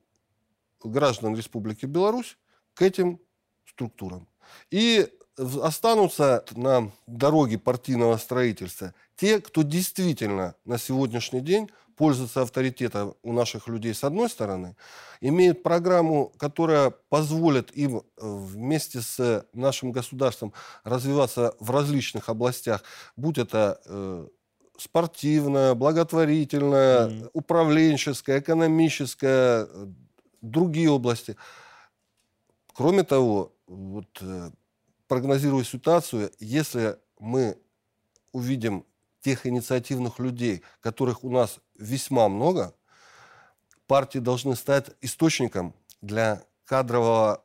граждан 0.84 1.36
Республики 1.36 1.88
Беларусь 1.88 2.38
к 2.76 2.84
этим 2.84 3.20
структурам. 3.66 4.28
И 4.70 5.12
останутся 5.38 6.44
на 6.56 6.92
дороге 7.06 7.58
партийного 7.58 8.18
строительства 8.18 8.94
те, 9.18 9.42
кто 9.42 9.64
действительно 9.64 10.56
на 10.64 10.78
сегодняшний 10.78 11.42
день 11.42 11.70
пользуется 11.98 12.44
авторитетом 12.44 13.16
у 13.24 13.34
наших 13.34 13.68
людей 13.68 13.94
с 13.94 14.04
одной 14.04 14.30
стороны, 14.30 14.76
имеют 15.20 15.64
программу, 15.64 16.32
которая 16.38 16.92
позволит 17.10 17.76
им 17.76 17.98
э, 17.98 18.02
вместе 18.22 19.02
с 19.02 19.46
нашим 19.54 19.92
государством 19.92 20.54
развиваться 20.84 21.56
в 21.60 21.72
различных 21.72 22.30
областях, 22.30 22.84
будь 23.16 23.40
это 23.40 23.82
э, 23.86 24.28
спортивная, 24.78 25.74
благотворительная, 25.74 27.08
mm-hmm. 27.08 27.30
управленческая, 27.34 28.40
экономическая, 28.40 29.68
э, 29.68 29.88
другие 30.42 30.92
области. 30.92 31.36
Кроме 32.74 33.02
того, 33.02 33.54
вот 33.66 34.20
э, 34.22 34.52
прогнозирую 35.08 35.66
ситуацию, 35.66 36.32
если 36.40 37.00
мы 37.20 37.58
увидим 38.32 38.86
тех 39.28 39.46
инициативных 39.46 40.20
людей, 40.20 40.62
которых 40.80 41.26
у 41.26 41.30
нас 41.30 41.60
весьма 41.78 42.30
много, 42.30 42.74
партии 43.86 44.20
должны 44.20 44.56
стать 44.56 44.92
источником 45.02 45.74
для 46.02 46.44
кадрового 46.64 47.44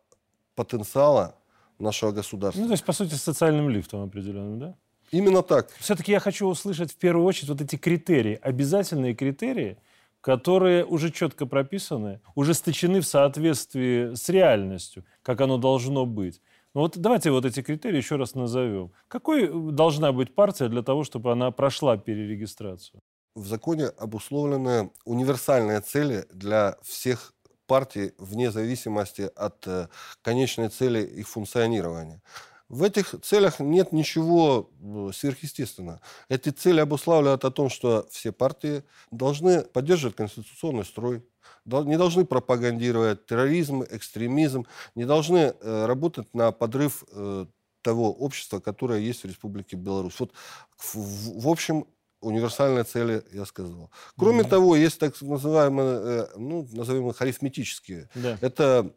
потенциала 0.55 1.35
нашего 1.81 2.13
государства. 2.13 2.61
Ну, 2.61 2.69
то 2.69 2.75
есть, 2.75 2.85
по 2.85 2.93
сути, 2.93 3.15
социальным 3.15 3.69
лифтом 3.69 4.05
определенным, 4.05 4.61
да? 4.61 4.77
Именно 5.11 5.43
так. 5.43 5.73
Все-таки 5.81 6.13
я 6.13 6.21
хочу 6.21 6.47
услышать 6.47 6.93
в 6.93 6.97
первую 6.99 7.27
очередь 7.27 7.49
вот 7.49 7.61
эти 7.61 7.75
критерии, 7.75 8.39
обязательные 8.41 9.17
критерии, 9.17 9.77
которые 10.21 10.85
уже 10.85 11.11
четко 11.11 11.47
прописаны, 11.47 12.21
ужесточены 12.37 13.01
в 13.01 13.07
соответствии 13.07 14.15
с 14.15 14.29
реальностью, 14.29 15.05
как 15.23 15.41
оно 15.41 15.59
должно 15.59 16.07
быть. 16.07 16.41
Ну 16.75 16.81
вот 16.83 16.97
давайте 16.97 17.31
вот 17.31 17.45
эти 17.45 17.61
критерии 17.63 17.99
еще 17.99 18.17
раз 18.17 18.35
назовем. 18.35 18.93
Какой 19.09 19.49
должна 19.73 20.13
быть 20.13 20.35
партия 20.35 20.69
для 20.69 20.83
того, 20.83 21.05
чтобы 21.05 21.31
она 21.31 21.51
прошла 21.51 21.99
перерегистрацию? 21.99 23.01
В 23.35 23.47
законе 23.47 23.87
обусловлены 23.87 24.91
универсальные 25.05 25.81
цели 25.81 26.27
для 26.33 26.77
всех 26.83 27.35
партий 27.67 28.13
вне 28.19 28.51
зависимости 28.51 29.31
от 29.37 29.67
э, 29.67 29.89
конечной 30.23 30.69
цели 30.69 31.03
их 31.03 31.29
функционирования. 31.29 32.21
В 32.69 32.83
этих 32.83 33.15
целях 33.23 33.61
нет 33.61 33.93
ничего 33.93 34.71
э, 34.81 35.11
сверхъестественного. 35.15 36.01
Эти 36.29 36.49
цели 36.49 36.81
обуславливают 36.81 37.45
о 37.45 37.51
том, 37.51 37.69
что 37.69 38.07
все 38.11 38.33
партии 38.33 38.83
должны 39.11 39.63
поддерживать 39.63 40.17
конституционный 40.17 40.85
строй, 40.85 41.23
не 41.65 41.97
должны 41.97 42.25
пропагандировать 42.25 43.27
терроризм, 43.27 43.85
экстремизм, 43.91 44.67
не 44.95 45.05
должны 45.05 45.55
э, 45.61 45.87
работать 45.87 46.35
на 46.35 46.53
подрыв 46.53 47.05
э, 47.13 47.47
того 47.83 48.13
общества, 48.13 48.61
которое 48.61 49.01
есть 49.01 49.23
в 49.23 49.27
Республике 49.27 49.77
Беларусь. 49.77 50.19
Вот, 50.21 50.33
в, 50.77 51.43
в 51.43 51.49
общем, 51.49 51.87
универсальные 52.21 52.85
цели 52.85 53.25
я 53.33 53.45
сказал. 53.45 53.91
Кроме 54.17 54.43
mm-hmm. 54.43 54.49
того, 54.49 54.77
есть 54.77 54.99
так 54.99 55.21
называемые, 55.21 56.01
э, 56.03 56.27
ну, 56.37 56.69
назовем 56.73 57.09
их 57.11 57.21
арифметические. 57.21 58.09
Да. 58.15 58.39
Это 58.41 58.93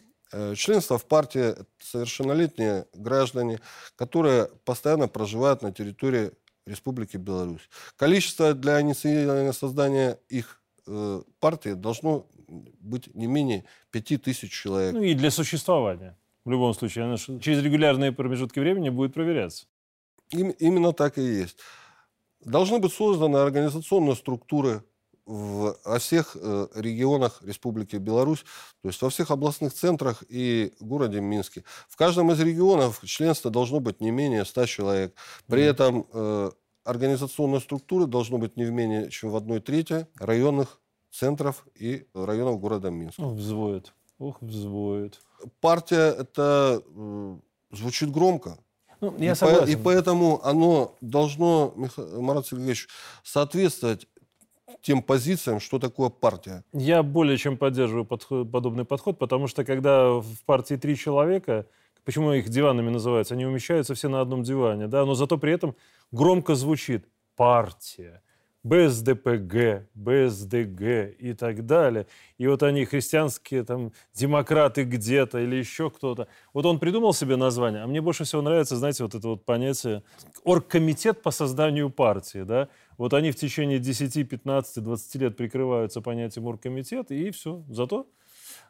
членство 0.56 0.98
в 0.98 1.06
партии 1.06 1.56
совершеннолетние 1.80 2.88
граждане, 2.94 3.60
которые 3.96 4.50
постоянно 4.66 5.08
проживают 5.08 5.62
на 5.62 5.72
территории 5.72 6.32
Республики 6.66 7.16
Беларусь. 7.16 7.70
Количество 7.96 8.54
для 8.54 8.82
инициирования 8.82 9.54
создания 9.54 10.20
их 10.30 10.62
партии 11.40 11.74
должно 11.74 12.28
быть 12.48 13.14
не 13.16 13.28
менее 13.28 13.66
5000 13.92 14.52
человек. 14.52 14.94
Ну 14.94 15.04
и 15.04 15.14
для 15.14 15.32
существования. 15.32 16.18
В 16.46 16.52
любом 16.52 16.74
случае, 16.74 17.06
она 17.06 17.18
через 17.18 17.64
регулярные 17.64 18.12
промежутки 18.12 18.60
времени 18.60 18.90
будет 18.90 19.14
проверяться. 19.14 19.66
Им, 20.32 20.52
именно 20.52 20.94
так 20.94 21.18
и 21.18 21.24
есть. 21.24 21.58
Должны 22.42 22.80
быть 22.80 22.94
созданы 22.94 23.38
организационные 23.38 24.16
структуры 24.16 24.84
в, 25.26 25.76
во 25.84 26.00
всех 26.00 26.38
э, 26.40 26.68
регионах 26.76 27.42
Республики 27.44 27.96
Беларусь, 27.96 28.46
то 28.82 28.90
есть 28.90 29.02
во 29.02 29.10
всех 29.10 29.32
областных 29.32 29.74
центрах 29.74 30.24
и 30.30 30.74
городе 30.80 31.20
Минске. 31.20 31.64
В 31.90 31.96
каждом 31.96 32.32
из 32.32 32.40
регионов 32.40 33.02
членство 33.06 33.50
должно 33.50 33.80
быть 33.80 34.02
не 34.02 34.12
менее 34.12 34.46
100 34.46 34.66
человек. 34.68 35.16
При 35.48 35.64
mm. 35.64 35.66
этом 35.66 36.08
э, 36.14 36.52
организационные 36.84 37.60
структуры 37.60 38.06
должно 38.06 38.38
быть 38.38 38.56
не 38.56 38.66
менее 38.66 39.10
чем 39.10 39.32
в 39.32 39.36
одной 39.36 39.60
трети 39.60 40.08
районных 40.20 40.80
центров 41.16 41.66
и 41.76 42.08
районов 42.14 42.60
города 42.60 42.90
Минска. 42.90 43.22
Ох, 43.22 43.34
взвоет. 43.34 43.94
Ох, 44.20 44.42
взвоет. 44.42 45.22
Партия 45.62 46.12
это 46.12 46.82
звучит 47.72 48.12
громко. 48.12 48.58
Ну, 49.02 49.16
я 49.18 49.32
и, 49.32 49.36
согласен. 49.36 49.66
По, 49.66 49.70
и 49.70 49.76
поэтому 49.76 50.44
оно 50.44 50.96
должно, 51.02 51.74
Марат 51.98 52.48
Сергеевич, 52.48 52.88
соответствовать 53.24 54.08
тем 54.82 55.02
позициям, 55.02 55.60
что 55.60 55.80
такое 55.80 56.10
партия. 56.10 56.64
Я 56.74 57.04
более 57.04 57.38
чем 57.38 57.58
поддерживаю 57.58 58.06
подход, 58.06 58.52
подобный 58.52 58.86
подход, 58.86 59.18
потому 59.18 59.48
что 59.48 59.64
когда 59.66 60.10
в 60.14 60.44
партии 60.46 60.76
три 60.76 60.96
человека, 60.96 61.66
почему 62.04 62.34
их 62.34 62.50
диванами 62.50 62.90
называются, 62.90 63.34
они 63.34 63.46
умещаются 63.46 63.94
все 63.94 64.10
на 64.10 64.22
одном 64.22 64.44
диване, 64.44 64.88
да, 64.88 65.06
но 65.06 65.14
зато 65.14 65.38
при 65.38 65.54
этом 65.54 65.76
громко 66.12 66.56
звучит 66.56 67.06
партия. 67.36 68.22
БСДПГ, 68.66 69.88
БСДГ 69.94 71.16
и 71.20 71.34
так 71.38 71.68
далее. 71.68 72.08
И 72.40 72.48
вот 72.48 72.64
они 72.64 72.86
христианские 72.86 73.64
там 73.64 73.92
демократы 74.16 74.84
где-то 74.86 75.38
или 75.38 75.56
еще 75.56 75.92
кто-то. 75.92 76.28
Вот 76.52 76.66
он 76.66 76.80
придумал 76.80 77.14
себе 77.14 77.36
название, 77.36 77.84
а 77.84 77.88
мне 77.88 78.02
больше 78.02 78.24
всего 78.24 78.42
нравится, 78.42 78.76
знаете, 78.76 79.04
вот 79.04 79.14
это 79.14 79.28
вот 79.28 79.46
понятие 79.46 80.02
оргкомитет 80.44 81.22
по 81.22 81.30
созданию 81.30 81.92
партии, 81.92 82.42
да. 82.42 82.68
Вот 82.98 83.14
они 83.14 83.30
в 83.30 83.36
течение 83.36 83.78
10, 83.78 84.28
15, 84.28 84.84
20 84.84 85.16
лет 85.22 85.38
прикрываются 85.38 86.02
понятием 86.02 86.48
оргкомитет, 86.48 87.12
и 87.12 87.30
все. 87.30 87.64
Зато 87.70 88.08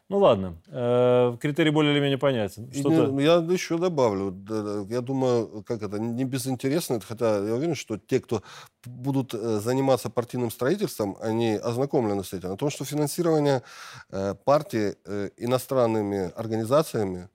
ну 0.08 0.18
ладно, 0.18 0.54
э, 0.68 1.36
критерий 1.40 1.70
более 1.70 1.92
или 1.92 2.00
менее 2.00 2.18
понятен. 2.18 2.70
Не, 2.72 3.24
я 3.24 3.34
еще 3.52 3.76
добавлю. 3.76 4.32
Я 4.88 5.00
думаю, 5.00 5.64
как 5.64 5.82
это, 5.82 5.98
не 5.98 6.24
безинтересно, 6.24 7.00
хотя 7.00 7.38
я 7.38 7.54
уверен, 7.54 7.74
что 7.74 7.98
те, 7.98 8.20
кто 8.20 8.42
будут 8.84 9.34
э, 9.34 9.60
заниматься 9.60 10.08
партийным 10.08 10.50
строительством, 10.52 11.16
они 11.20 11.54
ознакомлены 11.54 12.22
с 12.22 12.32
этим. 12.32 12.52
О 12.52 12.56
том, 12.56 12.70
что 12.70 12.84
финансирование 12.84 13.62
э, 14.10 14.34
партии 14.44 14.94
иностранными 15.38 16.30
организациями, 16.36 17.28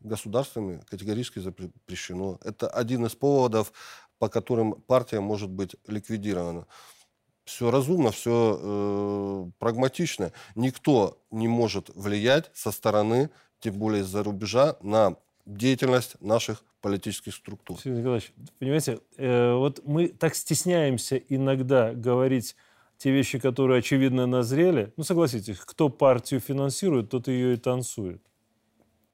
государствами 0.00 0.80
категорически 0.88 1.40
запрещено. 1.40 2.38
Это 2.44 2.68
один 2.68 3.04
из 3.06 3.16
поводов, 3.16 3.72
по 4.18 4.28
которым 4.28 4.74
партия 4.74 5.20
может 5.20 5.50
быть 5.50 5.74
ликвидирована 5.88 6.66
все 7.46 7.70
разумно, 7.70 8.10
все 8.10 8.58
э, 8.60 9.50
прагматично. 9.58 10.32
Никто 10.56 11.22
не 11.30 11.48
может 11.48 11.90
влиять 11.94 12.50
со 12.52 12.72
стороны, 12.72 13.30
тем 13.60 13.74
более 13.74 14.02
из-за 14.02 14.22
рубежа, 14.22 14.76
на 14.82 15.16
деятельность 15.46 16.20
наших 16.20 16.64
политических 16.80 17.34
структур. 17.34 17.78
Сергей 17.78 18.00
Николаевич, 18.00 18.32
понимаете, 18.58 18.98
э, 19.16 19.54
вот 19.54 19.80
мы 19.84 20.08
так 20.08 20.34
стесняемся 20.34 21.16
иногда 21.16 21.94
говорить 21.94 22.56
те 22.98 23.12
вещи, 23.12 23.38
которые 23.38 23.78
очевидно 23.78 24.26
назрели. 24.26 24.92
Ну, 24.96 25.04
согласитесь, 25.04 25.58
кто 25.58 25.88
партию 25.88 26.40
финансирует, 26.40 27.10
тот 27.10 27.28
ее 27.28 27.54
и 27.54 27.56
танцует. 27.56 28.22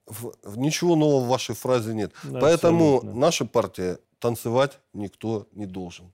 В, 0.07 0.57
ничего 0.57 0.97
нового 0.97 1.25
в 1.25 1.29
вашей 1.29 1.55
фразе 1.55 1.93
нет. 1.95 2.13
Да, 2.25 2.41
Поэтому 2.41 2.97
абсолютно. 2.97 3.21
наша 3.21 3.45
партия 3.45 3.99
танцевать 4.19 4.79
никто 4.95 5.49
не 5.53 5.67
должен. 5.67 6.13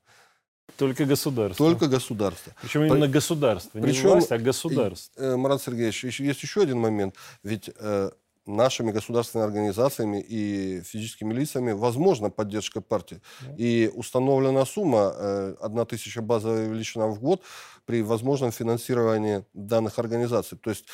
Только 0.76 1.04
государство. 1.04 1.66
Только 1.66 1.88
государство. 1.88 2.52
Причем 2.62 2.84
именно 2.84 3.08
государство. 3.08 3.80
Причем, 3.80 4.06
не 4.06 4.12
власть, 4.12 4.32
а 4.32 4.38
государство. 4.38 5.20
Э, 5.20 5.36
Марат 5.36 5.62
Сергеевич, 5.62 6.20
есть 6.20 6.42
еще 6.42 6.62
один 6.62 6.78
момент. 6.78 7.14
Ведь 7.42 7.70
э, 7.76 8.10
нашими 8.48 8.90
государственными 8.90 9.46
организациями 9.46 10.20
и 10.20 10.80
физическими 10.82 11.34
лицами 11.34 11.72
возможна 11.72 12.30
поддержка 12.30 12.80
партии. 12.80 13.20
И 13.56 13.90
установлена 13.94 14.64
сумма, 14.64 15.12
э, 15.14 15.54
одна 15.60 15.84
тысяча 15.84 16.22
базовая 16.22 16.68
величина 16.68 17.06
в 17.06 17.20
год 17.20 17.42
при 17.84 18.02
возможном 18.02 18.50
финансировании 18.50 19.44
данных 19.54 19.98
организаций. 19.98 20.58
То 20.58 20.70
есть 20.70 20.86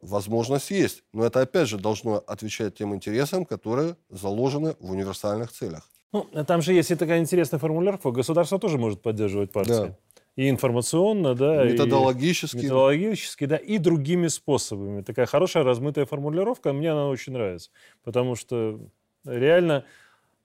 возможность 0.00 0.70
есть. 0.70 1.02
Но 1.12 1.24
это, 1.24 1.40
опять 1.40 1.68
же, 1.68 1.78
должно 1.78 2.22
отвечать 2.26 2.76
тем 2.76 2.94
интересам, 2.94 3.44
которые 3.44 3.96
заложены 4.10 4.76
в 4.80 4.90
универсальных 4.90 5.52
целях. 5.52 5.88
Ну, 6.12 6.26
там 6.46 6.62
же 6.62 6.72
есть 6.72 6.90
и 6.90 6.94
такая 6.94 7.20
интересная 7.20 7.58
формулировка. 7.58 8.10
Государство 8.10 8.58
тоже 8.58 8.78
может 8.78 9.02
поддерживать 9.02 9.50
партии. 9.50 9.70
Да. 9.70 9.96
И 10.36 10.48
информационно, 10.48 11.34
да. 11.34 11.64
Методологически. 11.64 12.56
И, 12.56 12.62
методологически, 12.64 13.46
да. 13.46 13.56
И 13.56 13.78
другими 13.78 14.28
способами. 14.28 15.02
Такая 15.02 15.26
хорошая 15.26 15.62
размытая 15.62 16.06
формулировка. 16.06 16.72
Мне 16.72 16.92
она 16.92 17.08
очень 17.08 17.32
нравится. 17.32 17.70
Потому 18.02 18.34
что 18.34 18.80
реально 19.24 19.84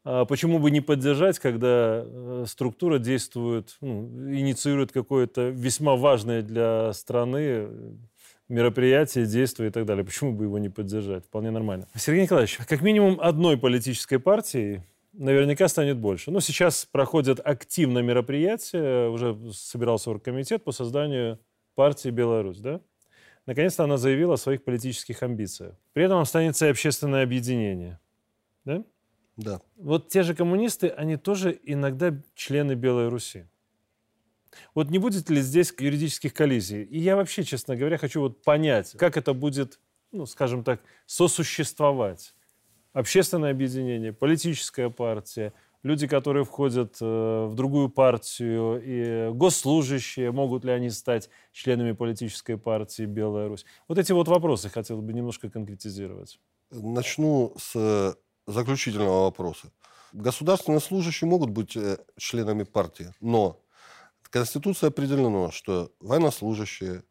а 0.10 0.24
почему 0.24 0.60
бы 0.60 0.72
не 0.72 0.80
поддержать, 0.80 1.38
когда 1.38 2.02
э, 2.06 2.46
структура 2.48 2.98
действует, 2.98 3.76
ну, 3.82 4.06
инициирует 4.32 4.94
какое-то 4.94 5.50
весьма 5.50 5.98
важное 5.98 6.42
для 6.42 6.94
страны 6.94 7.40
э, 7.42 7.92
мероприятие, 8.48 9.26
действие 9.26 9.68
и 9.68 9.72
так 9.72 9.86
далее. 9.86 10.06
Почему 10.06 10.32
бы 10.32 10.46
его 10.46 10.60
не 10.60 10.70
поддержать? 10.70 11.26
Вполне 11.26 11.52
нормально. 11.52 11.88
Сергей 11.94 12.24
Николаевич, 12.24 12.58
как 12.70 12.82
минимум 12.82 13.20
одной 13.20 13.58
политической 13.58 14.18
партии 14.18 14.82
наверняка 15.18 15.68
станет 15.68 15.98
больше. 15.98 16.32
Ну, 16.32 16.40
сейчас 16.40 16.86
проходят 16.86 17.40
активно 17.44 18.00
мероприятия, 18.00 19.10
уже 19.10 19.38
собирался 19.52 20.12
оргкомитет 20.12 20.64
по 20.64 20.72
созданию 20.72 21.40
партии 21.76 22.10
«Беларусь», 22.10 22.60
да? 22.60 22.82
Наконец-то 23.46 23.84
она 23.84 23.98
заявила 23.98 24.34
о 24.34 24.38
своих 24.38 24.64
политических 24.64 25.24
амбициях. 25.24 25.76
При 25.94 26.04
этом 26.04 26.20
останется 26.20 26.68
и 26.68 26.70
общественное 26.70 27.24
объединение. 27.24 28.00
Да? 28.66 28.84
Да. 29.38 29.62
Вот 29.78 30.10
те 30.10 30.24
же 30.24 30.36
коммунисты, 30.36 30.90
они 30.90 31.16
тоже 31.18 31.58
иногда 31.64 32.14
члены 32.36 32.74
Белой 32.74 33.08
Руси. 33.08 33.46
Вот 34.74 34.90
не 34.90 34.98
будет 34.98 35.30
ли 35.30 35.42
здесь 35.42 35.74
юридических 35.78 36.34
коллизий? 36.34 36.84
И 36.84 37.00
я 37.00 37.16
вообще, 37.16 37.44
честно 37.44 37.76
говоря, 37.76 37.98
хочу 37.98 38.22
вот 38.22 38.44
понять, 38.44 38.94
как 38.98 39.16
это 39.16 39.34
будет, 39.34 39.80
ну, 40.12 40.26
скажем 40.26 40.64
так, 40.64 40.82
сосуществовать 41.06 42.34
общественное 42.98 43.52
объединение, 43.52 44.12
политическая 44.12 44.90
партия, 44.90 45.54
люди, 45.84 46.08
которые 46.08 46.44
входят 46.44 46.98
э, 47.00 47.06
в 47.06 47.54
другую 47.54 47.90
партию, 47.90 48.82
и 48.84 49.32
госслужащие, 49.34 50.32
могут 50.32 50.66
ли 50.66 50.72
они 50.72 50.90
стать 50.90 51.30
членами 51.52 51.92
политической 51.92 52.58
партии 52.58 53.04
«Белая 53.04 53.50
Русь». 53.50 53.66
Вот 53.88 54.00
эти 54.00 54.14
вот 54.14 54.28
вопросы 54.28 54.70
хотел 54.70 55.02
бы 55.02 55.14
немножко 55.14 55.50
конкретизировать. 55.50 56.40
Начну 56.72 57.54
с 57.58 58.16
заключительного 58.48 59.24
вопроса. 59.26 59.72
Государственные 60.14 60.80
служащие 60.80 61.30
могут 61.30 61.52
быть 61.52 61.76
э, 61.76 61.98
членами 62.18 62.64
партии, 62.64 63.14
но 63.22 63.62
Конституция 64.24 64.88
определено, 64.88 65.52
что 65.52 65.92
военнослужащие, 66.00 67.04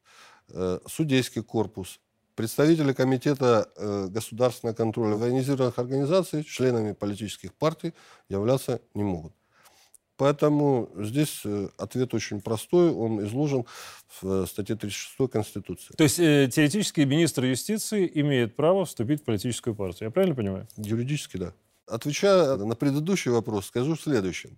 э, 0.49 0.81
судейский 0.87 1.42
корпус, 1.42 2.01
Представители 2.37 2.92
Комитета 2.92 3.68
э, 3.77 4.09
государственного 4.09 4.77
контроля 4.77 5.16
военизированных 5.16 5.79
организаций 5.79 6.44
членами 6.44 6.92
политических 6.92 7.55
партий 7.55 7.94
являться 8.29 8.81
не 8.94 9.03
могут. 9.03 9.33
Поэтому 10.18 10.90
здесь 10.96 11.40
э, 11.44 11.68
ответ 11.79 12.14
очень 12.14 12.40
простой, 12.40 12.90
он 12.90 13.25
изложен 13.27 13.64
в 14.20 14.44
э, 14.44 14.46
статье 14.46 14.77
36 14.77 15.31
Конституции. 15.31 15.94
То 15.96 16.05
есть 16.05 16.18
э, 16.18 16.49
теоретически 16.53 17.01
министр 17.01 17.44
юстиции 17.44 18.11
имеет 18.14 18.55
право 18.55 18.85
вступить 18.85 19.22
в 19.22 19.25
политическую 19.25 19.75
партию, 19.75 20.09
я 20.09 20.11
правильно 20.11 20.35
понимаю? 20.35 20.68
Юридически, 20.77 21.38
да. 21.38 21.53
Отвечая 21.87 22.57
на 22.57 22.75
предыдущий 22.75 23.31
вопрос, 23.31 23.66
скажу 23.66 23.96
следующее. 23.96 24.53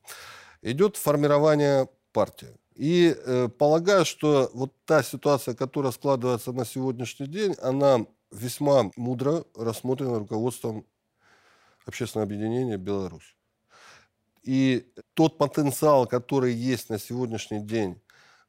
Идет 0.63 0.97
формирование 0.97 1.89
партии. 2.13 2.49
И 2.79 3.13
э, 3.13 3.49
полагаю, 3.49 4.05
что 4.05 4.51
вот 4.55 4.73
та 4.85 5.03
ситуация, 5.03 5.55
которая 5.55 5.91
складывается 5.91 6.53
на 6.53 6.65
сегодняшний 6.65 7.27
день, 7.27 7.57
она 7.61 8.07
весьма 8.31 8.93
мудро 8.95 9.45
рассмотрена 9.57 10.21
руководством 10.21 10.87
общественного 11.87 12.27
объединения 12.27 12.77
«Беларусь». 12.77 13.37
И 14.45 14.93
тот 15.15 15.39
потенциал, 15.39 16.07
который 16.07 16.55
есть 16.55 16.89
на 16.89 17.01
сегодняшний 17.01 17.61
день 17.61 18.01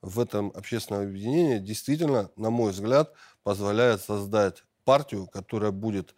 в 0.03 0.19
этом 0.19 0.51
общественном 0.53 1.07
объединении, 1.07 1.57
действительно, 1.57 2.29
на 2.35 2.51
мой 2.51 2.71
взгляд, 2.71 3.11
позволяет 3.41 4.01
создать 4.01 4.63
партию, 4.83 5.25
которая 5.25 5.71
будет 5.71 6.13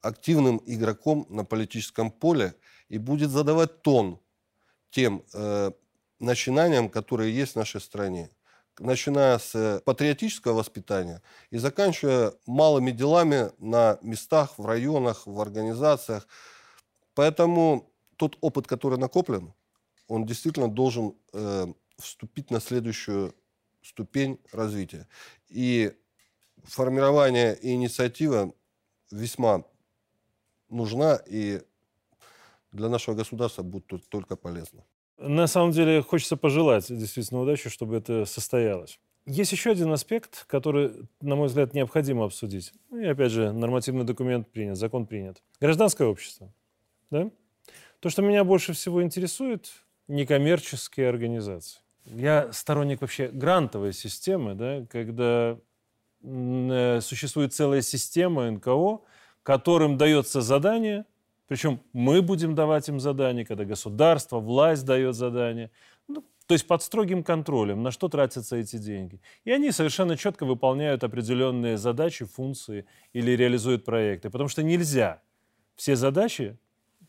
активным 0.00 0.62
игроком 0.64 1.26
на 1.28 1.44
политическом 1.44 2.12
поле 2.12 2.54
и 2.88 2.98
будет 2.98 3.30
задавать 3.30 3.82
тон 3.82 4.20
тем 4.90 5.24
э, 5.34 5.72
начинаниям, 6.20 6.88
которые 6.88 7.34
есть 7.34 7.52
в 7.52 7.56
нашей 7.56 7.80
стране. 7.80 8.30
Начиная 8.78 9.38
с 9.38 9.82
патриотического 9.84 10.54
воспитания 10.54 11.22
и 11.50 11.58
заканчивая 11.58 12.32
малыми 12.46 12.92
делами 12.92 13.50
на 13.58 13.98
местах, 14.00 14.58
в 14.58 14.64
районах, 14.64 15.26
в 15.26 15.40
организациях. 15.40 16.26
Поэтому 17.14 17.90
тот 18.16 18.38
опыт, 18.40 18.66
который 18.66 18.98
накоплен, 18.98 19.52
он 20.06 20.24
действительно 20.24 20.68
должен 20.68 21.14
э, 21.32 21.66
вступить 21.98 22.50
на 22.50 22.60
следующую 22.60 23.34
ступень 23.82 24.38
развития. 24.52 25.08
И 25.48 25.92
формирование 26.64 27.56
и 27.56 27.72
инициатива 27.72 28.54
весьма 29.10 29.64
нужна 30.68 31.20
и 31.26 31.62
для 32.72 32.88
нашего 32.88 33.14
государства 33.14 33.62
будет 33.62 34.08
только 34.08 34.36
полезно. 34.36 34.84
На 35.20 35.46
самом 35.46 35.72
деле 35.72 36.02
хочется 36.02 36.36
пожелать 36.38 36.86
действительно 36.88 37.42
удачи, 37.42 37.68
чтобы 37.68 37.96
это 37.96 38.24
состоялось. 38.24 38.98
Есть 39.26 39.52
еще 39.52 39.70
один 39.70 39.92
аспект, 39.92 40.46
который, 40.46 40.92
на 41.20 41.36
мой 41.36 41.48
взгляд, 41.48 41.74
необходимо 41.74 42.24
обсудить. 42.24 42.72
Ну 42.88 42.98
и 43.00 43.06
опять 43.06 43.30
же, 43.30 43.52
нормативный 43.52 44.04
документ 44.04 44.50
принят, 44.50 44.78
закон 44.78 45.06
принят. 45.06 45.42
Гражданское 45.60 46.06
общество. 46.06 46.50
Да? 47.10 47.30
То, 48.00 48.08
что 48.08 48.22
меня 48.22 48.44
больше 48.44 48.72
всего 48.72 49.02
интересует, 49.02 49.70
некоммерческие 50.08 51.10
организации. 51.10 51.80
Я 52.06 52.50
сторонник 52.52 53.02
вообще 53.02 53.28
грантовой 53.28 53.92
системы, 53.92 54.54
да, 54.54 54.86
когда 54.90 55.58
э, 56.22 57.00
существует 57.02 57.52
целая 57.52 57.82
система 57.82 58.50
НКО, 58.50 59.00
которым 59.42 59.98
дается 59.98 60.40
задание, 60.40 61.04
причем 61.50 61.80
мы 61.92 62.22
будем 62.22 62.54
давать 62.54 62.88
им 62.88 63.00
задание, 63.00 63.44
когда 63.44 63.64
государство, 63.64 64.38
власть 64.38 64.84
дает 64.84 65.16
задание. 65.16 65.72
Ну, 66.06 66.24
то 66.46 66.54
есть 66.54 66.64
под 66.64 66.80
строгим 66.80 67.24
контролем, 67.24 67.82
на 67.82 67.90
что 67.90 68.08
тратятся 68.08 68.54
эти 68.54 68.76
деньги. 68.76 69.20
И 69.42 69.50
они 69.50 69.72
совершенно 69.72 70.16
четко 70.16 70.46
выполняют 70.46 71.02
определенные 71.02 71.76
задачи, 71.76 72.24
функции 72.24 72.86
или 73.12 73.32
реализуют 73.32 73.84
проекты. 73.84 74.30
Потому 74.30 74.48
что 74.48 74.62
нельзя 74.62 75.22
все 75.74 75.96
задачи, 75.96 76.56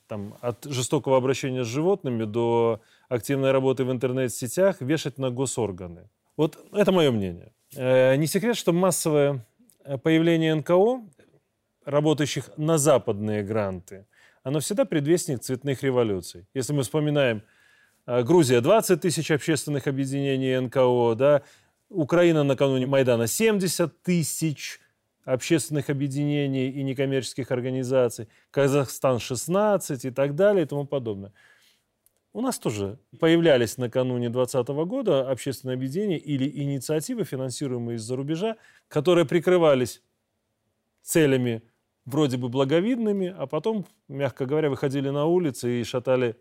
там, 0.08 0.36
от 0.42 0.66
жестокого 0.66 1.18
обращения 1.18 1.64
с 1.64 1.68
животными 1.68 2.24
до 2.24 2.82
активной 3.10 3.52
работы 3.52 3.86
в 3.86 3.92
интернет-сетях, 3.92 4.82
вешать 4.82 5.20
на 5.20 5.30
госорганы. 5.30 6.10
Вот 6.36 6.58
это 6.74 6.92
мое 6.92 7.12
мнение. 7.12 7.52
Э, 7.76 8.16
не 8.16 8.26
секрет, 8.26 8.58
что 8.58 8.74
массовое 8.74 9.46
э, 9.84 10.00
появление 10.00 10.56
НКО, 10.56 11.04
работающих 11.86 12.50
на 12.58 12.80
западные 12.80 13.44
гранты, 13.44 14.08
оно 14.44 14.60
всегда 14.60 14.86
предвестник 14.86 15.42
цветных 15.42 15.84
революций. 15.84 16.48
Если 16.54 16.74
мы 16.74 16.84
вспоминаем 16.84 17.44
э, 18.06 18.24
Грузия 18.24 18.62
20 18.62 19.02
тысяч 19.02 19.32
общественных 19.32 19.88
объединений 19.88 20.60
НКО, 20.60 21.16
да, 21.16 21.44
Украина 21.90 22.44
накануне 22.44 22.88
Майдана 22.88 23.28
70 23.28 24.02
тысяч 24.02 24.80
общественных 25.26 25.90
объединений 25.90 26.70
и 26.70 26.84
некоммерческих 26.84 27.52
организаций, 27.52 28.28
Казахстан 28.50 29.20
16 29.20 30.06
и 30.06 30.10
так 30.12 30.36
далее 30.36 30.64
и 30.64 30.68
тому 30.68 30.86
подобное. 30.86 31.34
У 32.34 32.42
нас 32.42 32.58
тоже 32.58 32.98
появлялись 33.20 33.78
накануне 33.78 34.30
2020 34.30 34.70
года 34.88 35.30
общественные 35.30 35.76
объединения 35.76 36.18
или 36.18 36.50
инициативы, 36.50 37.26
финансируемые 37.26 37.98
из-за 37.98 38.16
рубежа, 38.16 38.56
которые 38.88 39.26
прикрывались 39.26 40.02
целями 41.02 41.62
вроде 42.06 42.38
бы 42.38 42.50
благовидными, 42.50 43.34
а 43.38 43.48
потом, 43.48 43.86
мягко 44.08 44.46
говоря, 44.46 44.70
выходили 44.70 45.10
на 45.10 45.26
улицы 45.26 45.82
и 45.82 45.84
шатали 45.84 46.36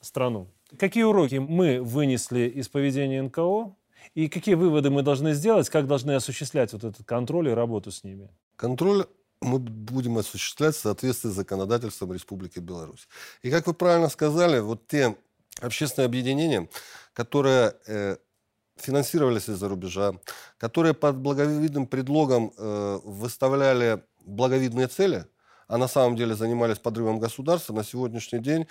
страну. 0.00 0.48
Какие 0.78 1.04
уроки 1.04 1.36
мы 1.36 1.80
вынесли 1.82 2.48
из 2.48 2.68
поведения 2.68 3.22
НКО 3.22 3.74
и 4.14 4.28
какие 4.28 4.54
выводы 4.54 4.90
мы 4.90 5.02
должны 5.02 5.34
сделать, 5.34 5.68
как 5.68 5.86
должны 5.86 6.12
осуществлять 6.12 6.72
вот 6.72 6.84
этот 6.84 7.06
контроль 7.06 7.48
и 7.48 7.52
работу 7.52 7.90
с 7.90 8.04
ними? 8.04 8.28
Контроль 8.56 9.06
мы 9.40 9.58
будем 9.58 10.18
осуществлять 10.18 10.74
в 10.74 10.80
соответствии 10.80 11.30
с 11.30 11.34
законодательством 11.34 12.12
Республики 12.12 12.58
Беларусь. 12.58 13.08
И 13.42 13.50
как 13.50 13.66
вы 13.66 13.74
правильно 13.74 14.08
сказали, 14.08 14.60
вот 14.60 14.86
те 14.88 15.16
общественные 15.60 16.06
объединения, 16.06 16.68
которые 17.12 17.74
э, 17.86 18.16
финансировались 18.76 19.48
из-за 19.48 19.68
рубежа, 19.68 20.14
которые 20.58 20.94
под 20.94 21.16
благовидным 21.16 21.86
предлогом 21.86 22.52
э, 22.56 23.00
выставляли 23.04 24.02
благовидные 24.26 24.88
цели, 24.88 25.24
а 25.68 25.78
на 25.78 25.88
самом 25.88 26.16
деле 26.16 26.34
занимались 26.34 26.78
подрывом 26.78 27.18
государства, 27.18 27.72
на 27.72 27.84
сегодняшний 27.84 28.40
день 28.40 28.66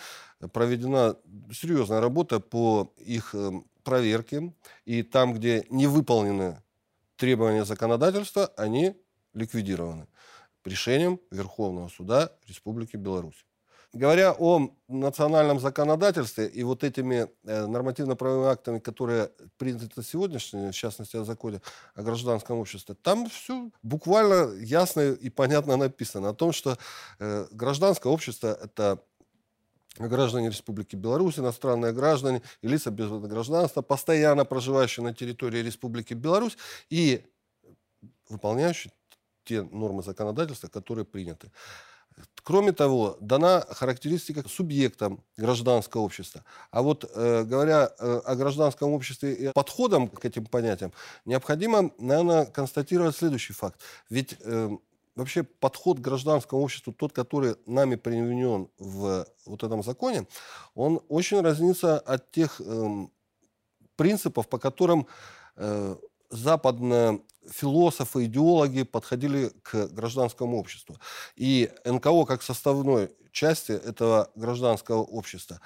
проведена 0.53 1.17
серьезная 1.51 1.99
работа 1.99 2.39
по 2.39 2.93
их 2.97 3.33
э, 3.33 3.51
проверке. 3.83 4.53
И 4.85 5.03
там, 5.03 5.33
где 5.33 5.65
не 5.69 5.87
выполнены 5.87 6.61
требования 7.17 7.65
законодательства, 7.65 8.47
они 8.57 8.95
ликвидированы 9.33 10.07
решением 10.65 11.19
Верховного 11.31 11.87
суда 11.89 12.31
Республики 12.47 12.97
Беларусь. 12.97 13.45
Говоря 13.95 14.35
о 14.37 14.71
национальном 14.89 15.61
законодательстве 15.61 16.47
и 16.47 16.63
вот 16.63 16.83
этими 16.83 17.29
э, 17.45 17.65
нормативно-правовыми 17.65 18.51
актами, 18.51 18.79
которые 18.79 19.31
приняты 19.57 20.03
сегодня, 20.03 20.37
в 20.37 20.75
частности, 20.75 21.15
о 21.15 21.23
законе 21.23 21.61
о 21.93 22.03
гражданском 22.03 22.57
обществе, 22.57 22.93
там 23.01 23.29
все 23.29 23.71
буквально 23.83 24.53
ясно 24.55 24.99
и 24.99 25.29
понятно 25.29 25.77
написано 25.77 26.27
о 26.27 26.33
том, 26.33 26.51
что 26.51 26.77
э, 27.19 27.47
гражданское 27.51 28.11
общество– 28.11 28.59
это 28.61 29.01
граждане 29.97 30.49
Республики 30.49 30.97
Беларусь, 30.97 31.39
иностранные 31.39 31.93
граждане 31.93 32.41
и 32.61 32.67
лица 32.67 32.91
без 32.91 33.09
гражданства, 33.09 33.81
постоянно 33.81 34.43
проживающие 34.43 35.05
на 35.05 35.13
территории 35.13 35.59
Республики 35.59 36.13
Беларусь 36.13 36.57
и 36.89 37.23
выполняющие 38.27 38.91
те 39.45 39.61
нормы 39.61 40.03
законодательства, 40.03 40.67
которые 40.67 41.05
приняты. 41.05 41.49
Кроме 42.43 42.73
того, 42.73 43.17
дана 43.21 43.61
характеристика 43.61 44.47
субъектам 44.47 45.23
гражданского 45.35 46.01
общества. 46.01 46.43
А 46.69 46.83
вот 46.83 47.03
э, 47.03 47.43
говоря 47.43 47.89
э, 47.97 48.21
о 48.23 48.35
гражданском 48.35 48.91
обществе 48.91 49.33
и 49.33 49.51
подходам 49.51 50.07
к 50.07 50.23
этим 50.23 50.45
понятиям, 50.45 50.93
необходимо, 51.25 51.91
наверное, 51.97 52.45
констатировать 52.45 53.15
следующий 53.15 53.53
факт. 53.53 53.81
Ведь 54.11 54.37
э, 54.41 54.69
вообще 55.15 55.41
подход 55.41 55.97
к 55.97 56.01
гражданскому 56.01 56.61
обществу, 56.61 56.93
тот, 56.93 57.13
который 57.13 57.55
нами 57.65 57.95
применен 57.95 58.69
в 58.77 59.25
вот 59.45 59.63
этом 59.63 59.81
законе, 59.81 60.27
он 60.75 61.01
очень 61.09 61.41
разнится 61.41 61.97
от 61.97 62.31
тех 62.31 62.61
э, 62.63 63.07
принципов, 63.95 64.47
по 64.49 64.59
которым 64.59 65.07
э, 65.55 65.95
западные 66.29 67.21
философы, 67.51 68.25
идеологи 68.25 68.83
подходили 68.83 69.51
к 69.63 69.87
гражданскому 69.87 70.57
обществу. 70.57 70.97
И 71.35 71.71
НКО 71.85 72.25
как 72.25 72.41
составной 72.41 73.09
части 73.31 73.73
этого 73.73 74.31
гражданского 74.35 75.01
общества. 75.01 75.59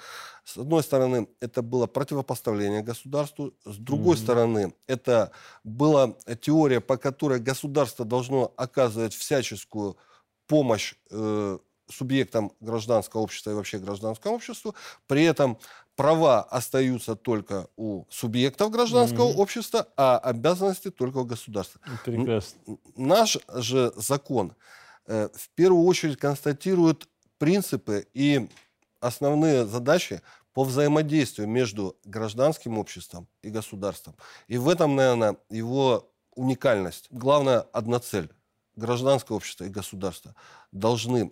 С 0.44 0.56
одной 0.56 0.82
стороны, 0.82 1.28
это 1.40 1.62
было 1.62 1.86
противопоставление 1.86 2.82
государству, 2.82 3.54
с 3.64 3.76
другой 3.76 4.16
mm-hmm. 4.16 4.18
стороны, 4.18 4.74
это 4.88 5.30
была 5.62 6.14
теория, 6.40 6.80
по 6.80 6.96
которой 6.96 7.38
государство 7.38 8.04
должно 8.04 8.52
оказывать 8.56 9.14
всяческую 9.14 9.96
помощь 10.48 10.94
э, 11.10 11.58
субъектам 11.88 12.52
гражданского 12.60 13.20
общества 13.20 13.50
и 13.50 13.54
вообще 13.54 13.78
гражданскому 13.78 14.34
обществу. 14.34 14.74
При 15.06 15.24
этом 15.24 15.58
права 16.00 16.40
остаются 16.40 17.14
только 17.14 17.68
у 17.76 18.06
субъектов 18.08 18.70
гражданского 18.70 19.28
mm-hmm. 19.28 19.36
общества, 19.36 19.86
а 19.98 20.16
обязанности 20.16 20.90
только 20.90 21.18
у 21.18 21.26
государства. 21.26 21.78
Прекрасно. 22.06 22.78
Наш 22.96 23.36
же 23.56 23.92
закон 23.96 24.54
э, 25.06 25.28
в 25.34 25.50
первую 25.50 25.84
очередь 25.84 26.16
констатирует 26.16 27.06
принципы 27.36 28.06
и 28.14 28.48
основные 29.00 29.66
задачи 29.66 30.22
по 30.54 30.64
взаимодействию 30.64 31.46
между 31.46 31.98
гражданским 32.06 32.78
обществом 32.78 33.28
и 33.42 33.50
государством. 33.50 34.14
И 34.48 34.56
в 34.56 34.70
этом, 34.70 34.96
наверное, 34.96 35.36
его 35.50 36.10
уникальность. 36.34 37.08
Главная 37.10 37.60
одна 37.60 38.00
цель 38.00 38.30
гражданское 38.74 39.34
общество 39.34 39.64
и 39.64 39.68
государство 39.68 40.34
должны 40.72 41.30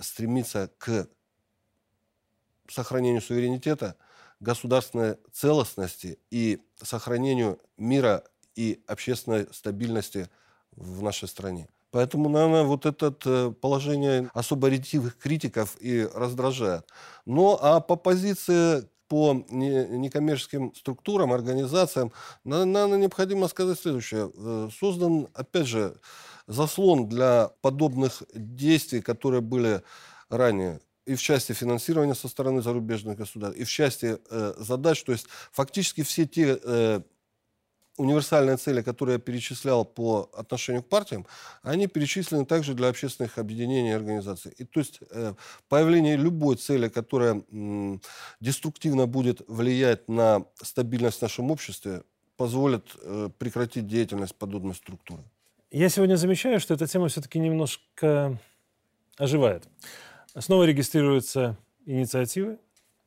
стремиться 0.00 0.72
к 0.78 1.06
сохранению 2.68 3.22
суверенитета, 3.22 3.94
государственной 4.40 5.16
целостности 5.32 6.18
и 6.30 6.60
сохранению 6.82 7.58
мира 7.76 8.24
и 8.54 8.80
общественной 8.86 9.46
стабильности 9.52 10.28
в 10.76 11.02
нашей 11.02 11.28
стране. 11.28 11.68
Поэтому, 11.90 12.28
наверное, 12.28 12.64
вот 12.64 12.84
это 12.86 13.14
э, 13.24 13.52
положение 13.60 14.30
особо 14.34 14.68
ретивых 14.68 15.16
критиков 15.16 15.76
и 15.80 16.06
раздражает. 16.14 16.86
Но 17.24 17.58
а 17.60 17.80
по 17.80 17.96
позиции 17.96 18.88
по 19.08 19.32
некоммерческим 19.48 20.74
структурам, 20.74 21.32
организациям, 21.32 22.12
наверное, 22.44 22.98
необходимо 22.98 23.48
сказать 23.48 23.80
следующее. 23.80 24.30
Э, 24.34 24.68
создан, 24.78 25.28
опять 25.32 25.66
же, 25.66 25.96
заслон 26.46 27.08
для 27.08 27.50
подобных 27.62 28.22
действий, 28.34 29.00
которые 29.00 29.40
были 29.40 29.82
ранее 30.28 30.80
и 31.08 31.14
в 31.14 31.20
части 31.22 31.52
финансирования 31.52 32.14
со 32.14 32.28
стороны 32.28 32.62
зарубежных 32.62 33.18
государств, 33.18 33.58
и 33.60 33.64
в 33.64 33.68
части 33.70 34.18
э, 34.30 34.54
задач. 34.58 35.02
То 35.02 35.12
есть 35.12 35.26
фактически 35.52 36.02
все 36.02 36.26
те 36.26 36.58
э, 36.62 37.00
универсальные 37.98 38.56
цели, 38.56 38.82
которые 38.82 39.14
я 39.14 39.18
перечислял 39.18 39.84
по 39.84 40.30
отношению 40.32 40.82
к 40.82 40.88
партиям, 40.88 41.26
они 41.62 41.86
перечислены 41.86 42.44
также 42.46 42.74
для 42.74 42.88
общественных 42.88 43.38
объединений 43.38 43.90
и 43.90 43.94
организаций. 43.94 44.52
И 44.58 44.64
то 44.64 44.80
есть 44.80 45.00
э, 45.10 45.34
появление 45.68 46.16
любой 46.16 46.56
цели, 46.56 46.88
которая 46.88 47.42
э, 47.50 47.98
деструктивно 48.40 49.06
будет 49.06 49.42
влиять 49.48 50.08
на 50.08 50.44
стабильность 50.62 51.18
в 51.18 51.22
нашем 51.22 51.50
обществе, 51.50 52.02
позволит 52.36 52.84
э, 53.02 53.30
прекратить 53.38 53.86
деятельность 53.86 54.34
подобной 54.36 54.74
структуры. 54.74 55.22
Я 55.70 55.88
сегодня 55.88 56.16
замечаю, 56.16 56.60
что 56.60 56.74
эта 56.74 56.86
тема 56.86 57.08
все-таки 57.08 57.38
немножко 57.38 58.38
оживает. 59.18 59.64
Снова 60.40 60.64
регистрируются 60.64 61.58
инициативы, 61.84 62.58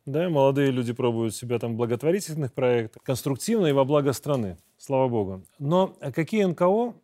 да, 0.06 0.30
молодые 0.30 0.72
люди 0.72 0.94
пробуют 0.94 1.36
себя 1.36 1.60
там 1.60 1.74
в 1.74 1.78
благотворительных 1.78 2.54
проектах, 2.54 3.04
конструктивно 3.04 3.67
и 3.67 3.72
во 3.72 3.86
благо 3.86 4.13
страны 4.13 4.58
слава 4.78 5.08
богу. 5.08 5.44
Но 5.60 5.96
какие 6.13 6.44
НКО 6.44 6.96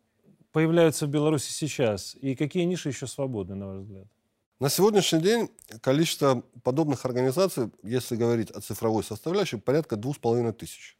появляются 0.52 1.06
в 1.06 1.10
Беларуси 1.10 1.52
сейчас 1.52 2.16
и 2.16 2.34
какие 2.34 2.64
ниши 2.64 2.88
еще 2.88 3.06
свободны, 3.06 3.54
на 3.54 3.66
ваш 3.68 3.78
взгляд? 3.78 4.06
На 4.60 4.68
сегодняшний 4.68 5.20
день 5.20 5.50
количество 5.80 6.42
подобных 6.64 7.04
организаций, 7.04 7.70
если 7.84 8.16
говорить 8.16 8.50
о 8.50 8.60
цифровой 8.60 9.04
составляющей, 9.04 9.56
порядка 9.56 9.94
двух 9.94 10.16
с 10.16 10.18
половиной 10.18 10.52
тысяч. 10.52 10.98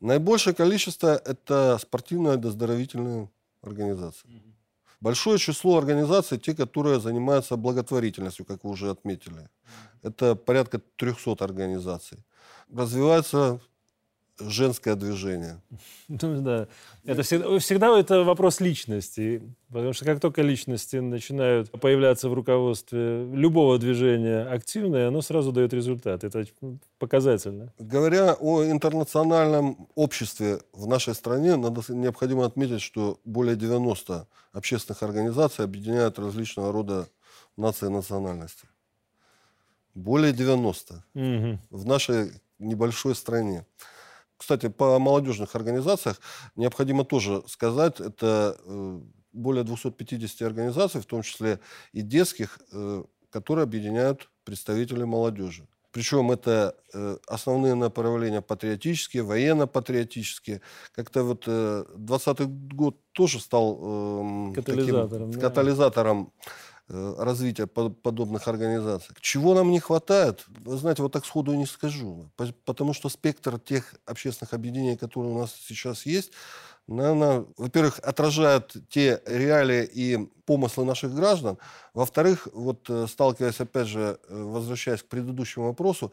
Наибольшее 0.00 0.54
количество– 0.54 1.14
это 1.24 1.78
спортивно-доздоровительные 1.78 3.30
организации. 3.60 4.42
Большое 5.02 5.38
число 5.38 5.78
организаций, 5.78 6.38
те, 6.38 6.54
которые 6.54 7.00
занимаются 7.00 7.56
благотворительностью, 7.56 8.46
как 8.46 8.62
вы 8.62 8.70
уже 8.70 8.88
отметили. 8.88 9.48
Это 10.00 10.36
порядка 10.36 10.78
300 10.78 11.44
организаций. 11.44 12.24
Развивается 12.72 13.60
женское 14.38 14.94
движение. 14.94 15.60
Ну, 16.08 16.42
да. 16.42 16.68
Это 17.04 17.22
всегда, 17.22 17.58
всегда 17.58 17.98
это 17.98 18.22
вопрос 18.22 18.60
личности. 18.60 19.42
Потому 19.68 19.94
что 19.94 20.04
как 20.04 20.20
только 20.20 20.42
личности 20.42 20.96
начинают 20.96 21.70
появляться 21.70 22.28
в 22.28 22.34
руководстве 22.34 23.24
любого 23.32 23.78
движения 23.78 24.42
активное, 24.42 25.08
оно 25.08 25.22
сразу 25.22 25.52
дает 25.52 25.72
результат. 25.72 26.22
Это 26.24 26.44
показательно. 26.98 27.72
Говоря 27.78 28.34
о 28.34 28.62
интернациональном 28.64 29.88
обществе 29.94 30.60
в 30.74 30.86
нашей 30.86 31.14
стране, 31.14 31.56
надо, 31.56 31.80
необходимо 31.88 32.44
отметить, 32.44 32.82
что 32.82 33.18
более 33.24 33.56
90 33.56 34.26
общественных 34.52 35.02
организаций 35.02 35.64
объединяют 35.64 36.18
различного 36.18 36.72
рода 36.72 37.08
нации 37.56 37.86
и 37.86 37.90
национальности. 37.90 38.66
Более 39.94 40.32
90 40.32 41.04
угу. 41.14 41.58
в 41.70 41.86
нашей 41.86 42.32
небольшой 42.58 43.14
стране. 43.14 43.64
Кстати, 44.42 44.68
по 44.68 44.98
молодежных 44.98 45.54
организациях 45.54 46.20
необходимо 46.56 47.04
тоже 47.04 47.44
сказать, 47.46 48.00
это 48.00 48.56
э, 48.64 49.00
более 49.32 49.62
250 49.62 50.42
организаций, 50.42 51.00
в 51.00 51.06
том 51.06 51.22
числе 51.22 51.60
и 51.92 52.02
детских, 52.02 52.58
э, 52.72 53.04
которые 53.30 53.62
объединяют 53.62 54.28
представителей 54.42 55.04
молодежи. 55.04 55.68
Причем 55.92 56.32
это 56.32 56.74
э, 56.92 57.18
основные 57.28 57.76
направления 57.76 58.40
патриотические, 58.42 59.22
военно-патриотические. 59.22 60.60
Как-то 60.92 61.22
вот 61.22 61.44
20 61.46 62.74
год 62.74 62.96
тоже 63.12 63.38
стал 63.38 63.78
эм, 63.80 64.54
катализатором, 64.54 65.30
таким, 65.30 65.30
да. 65.30 65.48
катализатором 65.48 66.32
развития 66.88 67.66
подобных 67.66 68.48
организаций. 68.48 69.14
Чего 69.20 69.54
нам 69.54 69.70
не 69.70 69.80
хватает, 69.80 70.44
вы 70.48 70.76
знаете, 70.76 71.02
вот 71.02 71.12
так 71.12 71.24
сходу 71.24 71.54
не 71.54 71.66
скажу. 71.66 72.30
Потому 72.64 72.92
что 72.92 73.08
спектр 73.08 73.58
тех 73.58 73.94
общественных 74.04 74.52
объединений, 74.52 74.96
которые 74.96 75.32
у 75.32 75.38
нас 75.38 75.54
сейчас 75.54 76.06
есть, 76.06 76.32
наверное, 76.86 77.46
во-первых, 77.56 77.98
отражает 78.00 78.76
те 78.88 79.22
реалии 79.26 79.84
и 79.84 80.18
помыслы 80.44 80.84
наших 80.84 81.14
граждан. 81.14 81.58
Во-вторых, 81.94 82.48
вот 82.52 82.90
э, 82.90 83.06
сталкиваясь, 83.06 83.60
опять 83.60 83.86
же, 83.86 84.18
э, 84.28 84.42
возвращаясь 84.42 85.02
к 85.02 85.06
предыдущему 85.06 85.66
вопросу, 85.66 86.12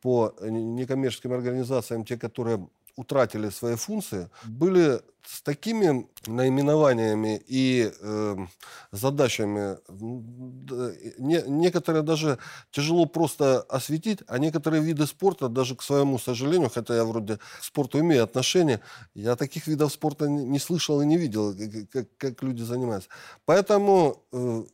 по 0.00 0.32
некоммерческим 0.40 1.32
организациям, 1.32 2.04
те, 2.04 2.16
которые 2.16 2.68
утратили 2.98 3.48
свои 3.50 3.76
функции, 3.76 4.28
были 4.44 5.00
с 5.24 5.40
такими 5.42 6.08
наименованиями 6.26 7.40
и 7.46 7.92
э, 8.00 8.36
задачами, 8.90 9.78
не, 11.18 11.42
некоторые 11.46 12.02
даже 12.02 12.38
тяжело 12.72 13.06
просто 13.06 13.60
осветить, 13.60 14.18
а 14.26 14.38
некоторые 14.38 14.82
виды 14.82 15.06
спорта, 15.06 15.48
даже 15.48 15.76
к 15.76 15.82
своему 15.82 16.18
сожалению, 16.18 16.70
хотя 16.70 16.96
я 16.96 17.04
вроде 17.04 17.36
к 17.36 17.62
спорту 17.62 18.00
имею 18.00 18.24
отношение, 18.24 18.80
я 19.14 19.36
таких 19.36 19.68
видов 19.68 19.92
спорта 19.92 20.28
не, 20.28 20.44
не 20.44 20.58
слышал 20.58 21.00
и 21.00 21.06
не 21.06 21.18
видел, 21.18 21.54
как, 21.92 22.08
как 22.16 22.42
люди 22.42 22.62
занимаются. 22.62 23.08
Поэтому 23.44 24.24
э, 24.32 24.64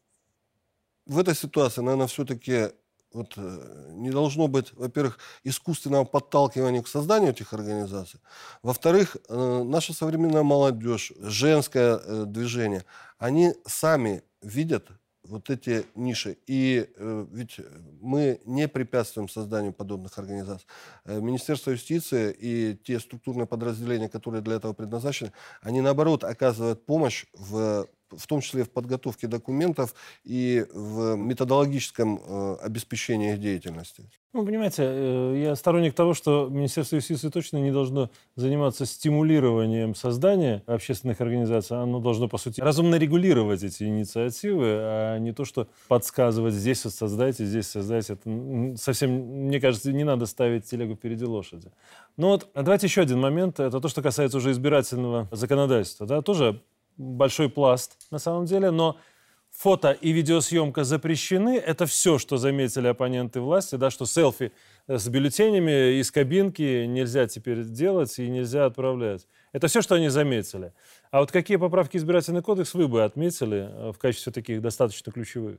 в 1.05 1.19
этой 1.19 1.35
ситуации, 1.35 1.83
наверное, 1.83 2.07
все-таки 2.07 2.71
вот, 3.15 3.35
э, 3.37 3.91
не 3.93 4.11
должно 4.11 4.49
быть, 4.49 4.73
во-первых, 4.75 5.19
искусственного 5.45 6.05
подталкивания 6.05 6.83
к 6.83 6.89
созданию 6.89 7.31
этих 7.31 7.55
организаций. 7.55 8.21
Во-вторых, 8.63 9.17
э, 9.17 9.63
наша 9.65 9.95
современная 9.95 10.43
молодежь, 10.43 11.13
женское 11.21 11.97
э, 11.97 12.25
движение, 12.27 12.85
они 13.19 13.55
сами 13.67 14.23
видят 14.43 14.89
вот 15.23 15.49
эти 15.49 15.87
ниши. 15.95 16.37
И 16.47 16.87
ведь 16.99 17.59
мы 18.03 18.43
не 18.45 18.69
препятствуем 18.69 19.27
созданию 19.31 19.73
подобных 19.73 20.19
организаций. 20.19 20.67
Министерство 21.07 21.71
юстиции 21.71 22.31
и 22.39 22.77
те 22.77 23.01
структурные 23.01 23.47
подразделения, 23.47 24.11
которые 24.11 24.43
для 24.43 24.57
этого 24.57 24.75
предназначены, 24.75 25.33
они 25.63 25.81
наоборот 25.81 26.25
оказывают 26.25 26.85
помощь 26.85 27.25
в 27.33 27.89
в 28.19 28.27
том 28.27 28.41
числе 28.41 28.65
в 28.65 28.71
подготовке 28.71 29.27
документов 29.27 29.95
и 30.25 30.67
в 30.73 31.17
методологическом 31.17 32.21
э, 32.25 32.57
обеспечении 32.63 33.33
их 33.33 33.41
деятельности. 33.41 34.05
Ну, 34.35 34.45
понимаете, 34.45 34.83
э, 34.85 35.43
я 35.45 35.55
сторонник 35.55 35.95
того, 35.95 36.13
что 36.13 36.49
Министерство 36.51 36.97
юстиции 36.97 37.29
точно 37.29 37.59
не 37.59 37.71
должно 37.71 38.11
заниматься 38.35 38.85
стимулированием 38.85 39.95
создания 39.95 40.65
общественных 40.67 41.21
организаций. 41.21 41.81
Оно 41.81 42.01
должно, 42.01 42.29
по 42.29 42.37
сути, 42.37 42.61
разумно 42.61 42.97
регулировать 42.97 43.63
эти 43.63 43.85
инициативы, 43.85 44.65
а 44.67 45.19
не 45.19 45.33
то, 45.33 45.45
что 45.45 45.69
подсказывать, 45.87 46.53
здесь 46.53 46.85
вот 46.85 46.95
создайте, 46.95 47.45
здесь 47.45 47.69
создайте. 47.69 48.15
Это 48.15 48.77
совсем, 48.77 49.11
мне 49.11 49.61
кажется, 49.61 49.93
не 49.93 50.03
надо 50.03 50.27
ставить 50.27 50.65
телегу 50.65 50.97
впереди 50.97 51.25
лошади. 51.25 51.71
Ну 52.17 52.29
вот, 52.29 52.49
давайте 52.55 52.89
еще 52.89 53.03
один 53.03 53.21
момент. 53.21 53.61
Это 53.61 53.81
то, 53.81 53.89
что 53.89 54.03
касается 54.03 54.39
уже 54.39 54.51
избирательного 54.51 55.29
законодательства. 55.31 56.07
Да, 56.09 56.23
тоже 56.23 56.61
большой 56.97 57.49
пласт 57.49 57.97
на 58.11 58.19
самом 58.19 58.47
деле, 58.47 58.71
но 58.71 58.99
фото 59.51 59.93
и 59.93 60.13
видеосъемка 60.13 60.85
запрещены. 60.85 61.57
Это 61.57 61.87
все, 61.87 62.19
что 62.19 62.37
заметили 62.37 62.89
оппоненты 62.89 63.41
власти, 63.41 63.77
да, 63.77 63.91
что 63.91 64.07
селфи 64.07 64.53
с 64.87 65.09
бюллетенями 65.09 66.01
из 66.01 66.11
кабинки 66.11 66.85
нельзя 66.87 67.27
теперь 67.27 67.65
делать 67.65 68.19
и 68.19 68.29
нельзя 68.29 68.67
отправлять. 68.67 69.27
Это 69.53 69.69
все, 69.69 69.83
что 69.83 69.95
они 69.95 70.09
заметили. 70.09 70.73
А 71.11 71.21
вот 71.21 71.31
какие 71.31 71.57
поправки 71.57 71.97
избирательный 71.97 72.43
кодекс 72.43 72.75
вы 72.75 72.89
бы 72.89 73.05
отметили 73.05 73.69
э, 73.71 73.93
в 73.93 73.99
качестве 73.99 74.33
таких 74.33 74.61
достаточно 74.61 75.13
ключевых? 75.13 75.59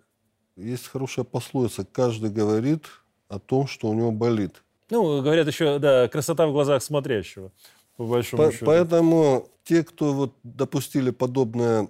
Есть 0.57 0.87
хорошая 0.87 1.25
пословица. 1.25 1.85
Каждый 1.85 2.29
говорит 2.29 2.85
о 3.27 3.39
том, 3.39 3.67
что 3.67 3.87
у 3.87 3.93
него 3.93 4.11
болит. 4.11 4.63
Ну, 4.89 5.21
говорят 5.21 5.47
еще, 5.47 5.79
да, 5.79 6.07
красота 6.07 6.45
в 6.47 6.51
глазах 6.51 6.83
смотрящего 6.83 7.51
по 7.97 8.05
большому 8.05 8.43
по, 8.43 8.51
счету. 8.51 8.65
Поэтому 8.65 9.49
те, 9.65 9.83
кто 9.83 10.13
вот 10.13 10.35
допустили 10.43 11.09
подобное 11.09 11.89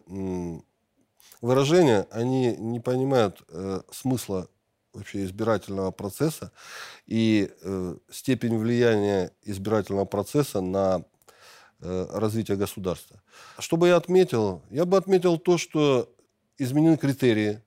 выражение, 1.41 2.07
они 2.09 2.55
не 2.55 2.79
понимают 2.79 3.43
э, 3.49 3.81
смысла 3.91 4.47
вообще 4.93 5.25
избирательного 5.25 5.91
процесса 5.91 6.51
и 7.05 7.51
э, 7.61 7.97
степень 8.09 8.57
влияния 8.57 9.31
избирательного 9.43 10.05
процесса 10.05 10.61
на 10.61 11.03
э, 11.81 12.07
развитие 12.11 12.57
государства. 12.57 13.21
Что 13.59 13.75
бы 13.75 13.89
я 13.89 13.97
отметил? 13.97 14.61
Я 14.69 14.85
бы 14.85 14.95
отметил 14.97 15.37
то, 15.37 15.57
что 15.57 16.09
изменены 16.57 16.97
критерии 16.97 17.61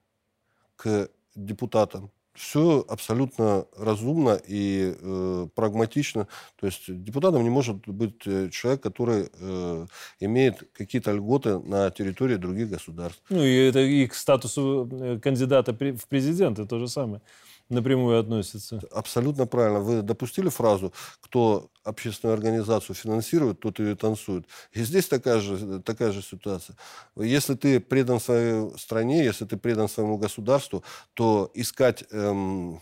к 0.77 1.11
депутатам. 1.35 2.11
Все 2.39 2.85
абсолютно 2.89 3.67
разумно 3.77 4.41
и 4.47 4.95
э, 4.99 5.49
прагматично. 5.55 6.29
То 6.61 6.67
есть 6.67 6.85
депутатом 7.03 7.43
не 7.43 7.51
может 7.51 7.87
быть 7.89 8.27
э, 8.27 8.49
человек, 8.51 8.81
который 8.81 9.29
э, 9.33 9.87
имеет 10.21 10.69
какие-то 10.73 11.13
льготы 11.13 11.59
на 11.59 11.91
территории 11.91 12.37
других 12.37 12.71
государств. 12.71 13.23
Ну 13.31 13.43
и 13.43 13.55
это 13.69 13.81
и 13.81 14.09
статусу 14.13 14.89
э, 14.91 15.19
кандидата 15.21 15.73
в 15.73 16.09
президенты 16.09 16.65
то 16.65 16.79
же 16.79 16.89
самое 16.89 17.21
напрямую 17.69 18.19
относится. 18.19 18.81
Абсолютно 18.91 19.47
правильно. 19.47 19.81
Вы 19.81 20.03
допустили 20.03 20.49
фразу, 20.49 20.93
кто 21.21 21.71
общественную 21.85 22.35
организацию 22.35 22.95
финансирует, 22.97 23.61
тот 23.61 23.79
ее 23.79 23.97
танцует. 23.97 24.47
И 24.73 24.83
здесь 24.83 25.09
такая 25.09 25.41
же, 25.41 25.81
такая 25.81 26.13
же 26.13 26.23
ситуация. 26.23 26.77
Если 27.17 27.55
ты 27.55 27.81
предан 27.81 28.21
своей 28.21 28.71
стране, 28.79 29.25
если 29.25 29.45
ты 29.45 29.57
предан 29.57 29.89
своему 29.89 30.19
государству, 30.19 30.85
то 31.15 31.51
искать 31.55 32.05
эм, 32.11 32.81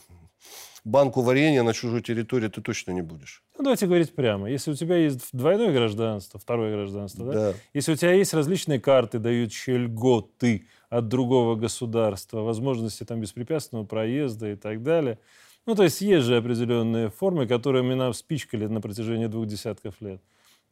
банку 0.87 1.21
варенья 1.21 1.63
на 1.63 1.73
чужой 1.73 2.01
территории 2.01 2.49
ты 2.49 2.63
точно 2.63 2.93
не 2.93 3.03
будешь. 3.03 3.43
Ну, 3.59 3.65
давайте 3.65 3.87
говорить 3.87 4.15
прямо. 4.15 4.49
Если 4.49 4.71
у 4.71 4.75
тебя 4.75 4.97
есть 4.97 5.29
двойное 5.33 5.73
гражданство, 5.73 6.39
второе 6.39 6.75
гражданство, 6.75 7.27
да? 7.27 7.33
Да. 7.33 7.55
Если 7.75 7.93
у 7.93 7.97
тебя 7.97 8.13
есть 8.13 8.35
различные 8.35 8.81
карты, 8.81 9.19
дающие 9.19 9.79
льготы 9.79 10.69
от 10.89 11.09
другого 11.09 11.57
государства, 11.57 12.41
возможности 12.41 13.05
там 13.05 13.21
беспрепятственного 13.21 13.87
проезда 13.87 14.53
и 14.53 14.57
так 14.57 14.83
далее. 14.83 15.19
Ну, 15.67 15.75
то 15.75 15.83
есть 15.83 16.01
есть 16.01 16.27
же 16.27 16.37
определенные 16.37 17.11
формы, 17.11 17.47
которые 17.47 17.83
мы 17.83 17.97
нам 17.97 18.15
спичкали 18.15 18.67
на 18.67 18.81
протяжении 18.81 19.27
двух 19.27 19.47
десятков 19.47 20.01
лет. 20.01 20.23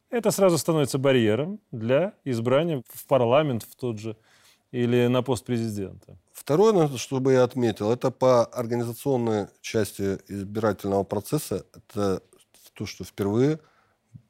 Это 0.09 0.31
сразу 0.31 0.57
становится 0.57 0.97
барьером 0.97 1.59
для 1.71 2.13
избрания 2.23 2.81
в 2.87 3.05
парламент 3.05 3.63
в 3.63 3.75
тот 3.75 3.99
же 3.99 4.15
или 4.71 5.07
на 5.07 5.21
пост 5.23 5.45
президента. 5.45 6.17
Второе, 6.31 6.87
чтобы 6.97 7.33
я 7.33 7.43
отметил, 7.43 7.91
это 7.91 8.11
по 8.11 8.45
организационной 8.45 9.47
части 9.61 10.19
избирательного 10.27 11.03
процесса. 11.03 11.65
Это 11.73 12.21
то, 12.73 12.85
что 12.85 13.03
впервые 13.03 13.59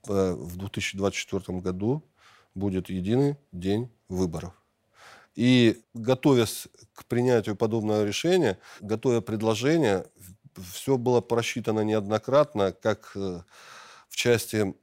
э, 0.07 0.33
в 0.33 0.57
2024 0.57 1.59
году 1.59 2.03
будет 2.53 2.89
единый 2.89 3.37
день 3.51 3.89
выборов. 4.07 4.53
И 5.35 5.81
готовясь 5.93 6.67
к 6.93 7.05
принятию 7.05 7.55
подобного 7.55 8.05
решения, 8.05 8.57
готовя 8.79 9.21
предложение, 9.21 10.05
все 10.71 10.97
было 10.97 11.21
просчитано 11.21 11.81
неоднократно, 11.81 12.71
как 12.71 13.11
э, 13.15 13.41
в 14.07 14.15
части 14.15 14.73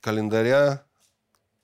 календаря, 0.00 0.84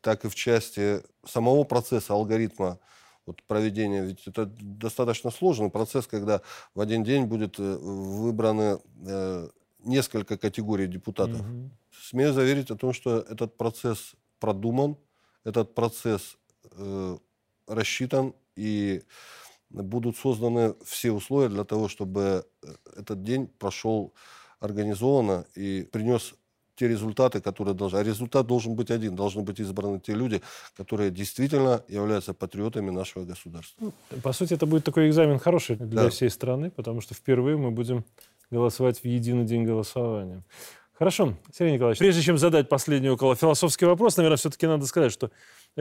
так 0.00 0.24
и 0.24 0.28
в 0.28 0.34
части 0.34 1.02
самого 1.26 1.64
процесса, 1.64 2.12
алгоритма 2.12 2.78
вот 3.26 3.42
проведения. 3.42 4.04
Ведь 4.04 4.26
это 4.26 4.46
достаточно 4.46 5.30
сложный 5.30 5.70
процесс, 5.70 6.06
когда 6.06 6.40
в 6.74 6.80
один 6.80 7.04
день 7.04 7.26
будет 7.26 7.58
э, 7.58 7.62
выбраны 7.62 8.78
э, 9.06 9.48
несколько 9.80 10.38
категорий 10.38 10.86
депутатов. 10.86 11.40
Угу. 11.40 11.70
Смею 12.00 12.32
заверить 12.32 12.70
о 12.70 12.76
том, 12.76 12.92
что 12.92 13.18
этот 13.18 13.56
процесс 13.56 14.14
продуман, 14.38 14.96
этот 15.44 15.74
процесс 15.74 16.36
э, 16.72 17.18
рассчитан 17.68 18.34
и 18.56 19.02
будут 19.70 20.16
созданы 20.16 20.74
все 20.84 21.12
условия 21.12 21.48
для 21.48 21.64
того, 21.64 21.88
чтобы 21.88 22.44
этот 22.96 23.22
день 23.22 23.46
прошел 23.46 24.14
организованно 24.60 25.44
и 25.54 25.86
принес 25.92 26.34
те 26.78 26.88
результаты, 26.88 27.40
которые 27.40 27.74
должны. 27.74 27.98
А 27.98 28.02
результат 28.04 28.46
должен 28.46 28.74
быть 28.74 28.90
один. 28.90 29.16
Должны 29.16 29.42
быть 29.42 29.58
избраны 29.58 30.00
те 30.00 30.14
люди, 30.14 30.40
которые 30.76 31.10
действительно 31.10 31.82
являются 31.88 32.34
патриотами 32.34 32.90
нашего 32.90 33.24
государства. 33.24 33.76
Ну, 33.80 34.20
по 34.22 34.32
сути, 34.32 34.54
это 34.54 34.64
будет 34.64 34.84
такой 34.84 35.08
экзамен 35.08 35.38
хороший 35.38 35.76
для 35.76 36.04
да. 36.04 36.10
всей 36.10 36.30
страны, 36.30 36.70
потому 36.70 37.00
что 37.00 37.14
впервые 37.14 37.56
мы 37.56 37.72
будем 37.72 38.04
голосовать 38.50 39.00
в 39.00 39.04
единый 39.04 39.44
день 39.44 39.64
голосования. 39.64 40.44
Хорошо, 40.98 41.34
Сергей 41.52 41.74
Николаевич, 41.74 41.98
прежде 41.98 42.22
чем 42.22 42.38
задать 42.38 42.68
последний 42.68 43.08
около 43.08 43.36
философский 43.36 43.84
вопрос, 43.84 44.16
наверное, 44.16 44.36
все-таки 44.36 44.66
надо 44.66 44.84
сказать, 44.86 45.12
что 45.12 45.30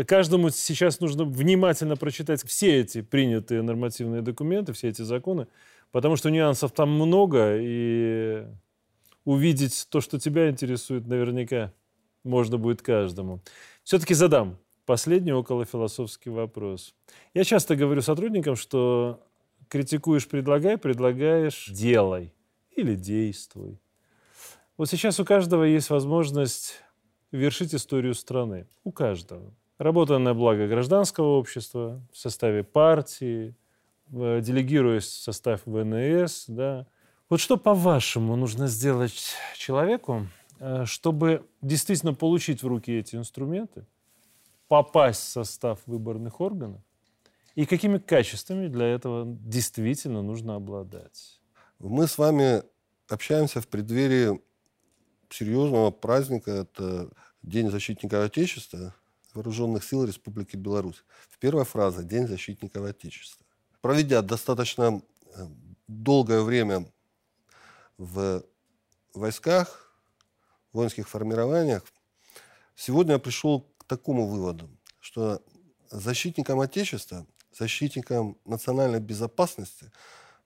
каждому 0.03 0.49
сейчас 0.49 0.99
нужно 0.99 1.23
внимательно 1.23 1.95
прочитать 1.95 2.43
все 2.45 2.81
эти 2.81 3.01
принятые 3.01 3.61
нормативные 3.61 4.21
документы, 4.21 4.73
все 4.73 4.89
эти 4.89 5.01
законы, 5.01 5.47
потому 5.91 6.15
что 6.15 6.29
нюансов 6.29 6.71
там 6.71 6.91
много, 6.91 7.57
и 7.59 8.45
увидеть 9.25 9.87
то, 9.89 9.99
что 10.01 10.19
тебя 10.19 10.49
интересует, 10.49 11.07
наверняка 11.07 11.73
можно 12.23 12.57
будет 12.57 12.81
каждому. 12.81 13.41
Все-таки 13.83 14.13
задам 14.13 14.57
последний 14.85 15.33
около 15.33 15.65
философский 15.65 16.29
вопрос. 16.29 16.93
Я 17.33 17.43
часто 17.43 17.75
говорю 17.75 18.01
сотрудникам, 18.01 18.55
что 18.55 19.23
критикуешь, 19.67 20.27
предлагай, 20.27 20.77
предлагаешь, 20.77 21.69
делай 21.69 22.33
или 22.75 22.95
действуй. 22.95 23.79
Вот 24.77 24.89
сейчас 24.89 25.19
у 25.19 25.25
каждого 25.25 25.63
есть 25.63 25.89
возможность 25.89 26.75
вершить 27.31 27.73
историю 27.73 28.13
страны. 28.13 28.67
У 28.83 28.91
каждого. 28.91 29.53
Работая 29.77 30.17
на 30.17 30.33
благо 30.33 30.67
гражданского 30.67 31.37
общества, 31.37 32.01
в 32.11 32.17
составе 32.17 32.63
партии, 32.63 33.55
делегируясь 34.09 35.05
в 35.05 35.21
состав 35.21 35.61
ВНС, 35.65 36.45
да, 36.47 36.87
вот 37.29 37.41
что, 37.41 37.57
по-вашему, 37.57 38.37
нужно 38.37 38.67
сделать 38.67 39.35
человеку, 39.55 40.27
э, 40.59 40.85
чтобы 40.85 41.45
действительно 41.61 42.13
получить 42.13 42.63
в 42.63 42.67
руки 42.67 42.91
эти 42.91 43.17
инструменты, 43.17 43.85
попасть 44.69 45.23
в 45.23 45.31
состав 45.31 45.79
выборных 45.85 46.39
органов? 46.39 46.81
И 47.55 47.65
какими 47.65 47.97
качествами 47.97 48.67
для 48.67 48.85
этого 48.85 49.25
действительно 49.27 50.21
нужно 50.21 50.55
обладать? 50.55 51.41
Мы 51.79 52.07
с 52.07 52.17
вами 52.17 52.63
общаемся 53.09 53.59
в 53.59 53.67
преддверии 53.67 54.41
серьезного 55.29 55.91
праздника. 55.91 56.51
Это 56.51 57.09
День 57.43 57.69
защитников 57.69 58.23
Отечества 58.23 58.95
Вооруженных 59.37 59.83
сил 59.83 60.03
Республики 60.03 60.55
Беларусь. 60.55 61.03
Первая 61.39 61.63
фраза– 61.63 62.03
День 62.03 62.27
защитников 62.27 62.83
Отечества. 62.83 63.45
Проведя 63.81 64.23
достаточно 64.23 64.99
э, 65.35 65.47
долгое 65.87 66.41
время 66.41 66.91
в 67.99 68.43
войсках, 69.13 69.93
в 70.71 70.77
воинских 70.77 71.07
формированиях, 71.07 71.83
сегодня 72.75 73.13
я 73.13 73.19
пришел 73.19 73.71
к 73.77 73.83
такому 73.83 74.25
выводу, 74.25 74.71
что 74.99 75.43
защитником 75.91 76.59
Отечества, 76.59 77.27
защитником 77.51 78.39
национальной 78.43 78.99
безопасности 78.99 79.91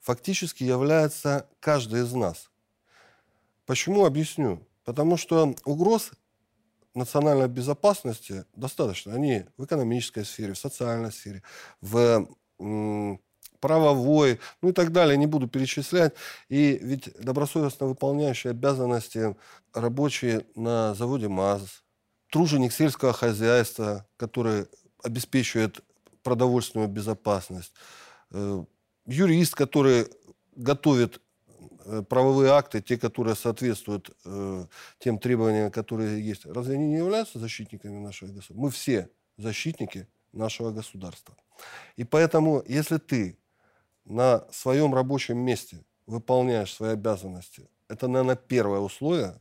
фактически 0.01 0.65
является 0.65 1.47
каждый 1.61 2.01
из 2.01 2.11
нас. 2.11 2.49
Почему? 3.65 4.03
Объясню. 4.03 4.67
Потому 4.83 5.15
что 5.15 5.55
угроз 5.63 6.11
национальной 6.93 7.47
безопасности 7.47 8.45
достаточно. 8.55 9.13
Они 9.13 9.45
в 9.57 9.65
экономической 9.65 10.25
сфере, 10.25 10.53
в 10.53 10.57
социальной 10.57 11.11
сфере, 11.11 11.43
в 11.81 12.27
правовой, 13.59 14.39
ну 14.61 14.69
и 14.69 14.73
так 14.73 14.91
далее, 14.91 15.17
не 15.17 15.27
буду 15.27 15.47
перечислять. 15.47 16.13
И 16.49 16.79
ведь 16.81 17.13
добросовестно 17.19 17.87
выполняющие 17.87 18.51
обязанности 18.51 19.35
рабочие 19.73 20.45
на 20.55 20.93
заводе 20.95 21.27
МАЗ, 21.27 21.83
труженик 22.31 22.73
сельского 22.73 23.13
хозяйства, 23.13 24.05
который 24.17 24.67
обеспечивает 25.03 25.81
продовольственную 26.23 26.89
безопасность, 26.89 27.73
э, 28.31 28.63
юрист, 29.05 29.55
который 29.55 30.07
готовит 30.55 31.21
правовые 32.09 32.51
акты, 32.51 32.81
те, 32.81 32.97
которые 32.97 33.35
соответствуют 33.35 34.11
э, 34.25 34.65
тем 34.99 35.19
требованиям, 35.19 35.71
которые 35.71 36.25
есть, 36.25 36.45
разве 36.45 36.75
они 36.75 36.87
не 36.87 36.97
являются 36.97 37.39
защитниками 37.39 37.97
нашего 37.99 38.29
государства? 38.29 38.55
Мы 38.55 38.69
все 38.71 39.09
защитники 39.37 40.07
нашего 40.33 40.71
государства. 40.71 41.35
И 41.95 42.03
поэтому, 42.03 42.63
если 42.67 42.97
ты 42.97 43.37
на 44.05 44.45
своем 44.51 44.93
рабочем 44.93 45.37
месте 45.37 45.83
выполняешь 46.07 46.73
свои 46.73 46.93
обязанности, 46.93 47.67
это, 47.87 48.07
наверное, 48.07 48.35
первое 48.35 48.79
условие 48.79 49.39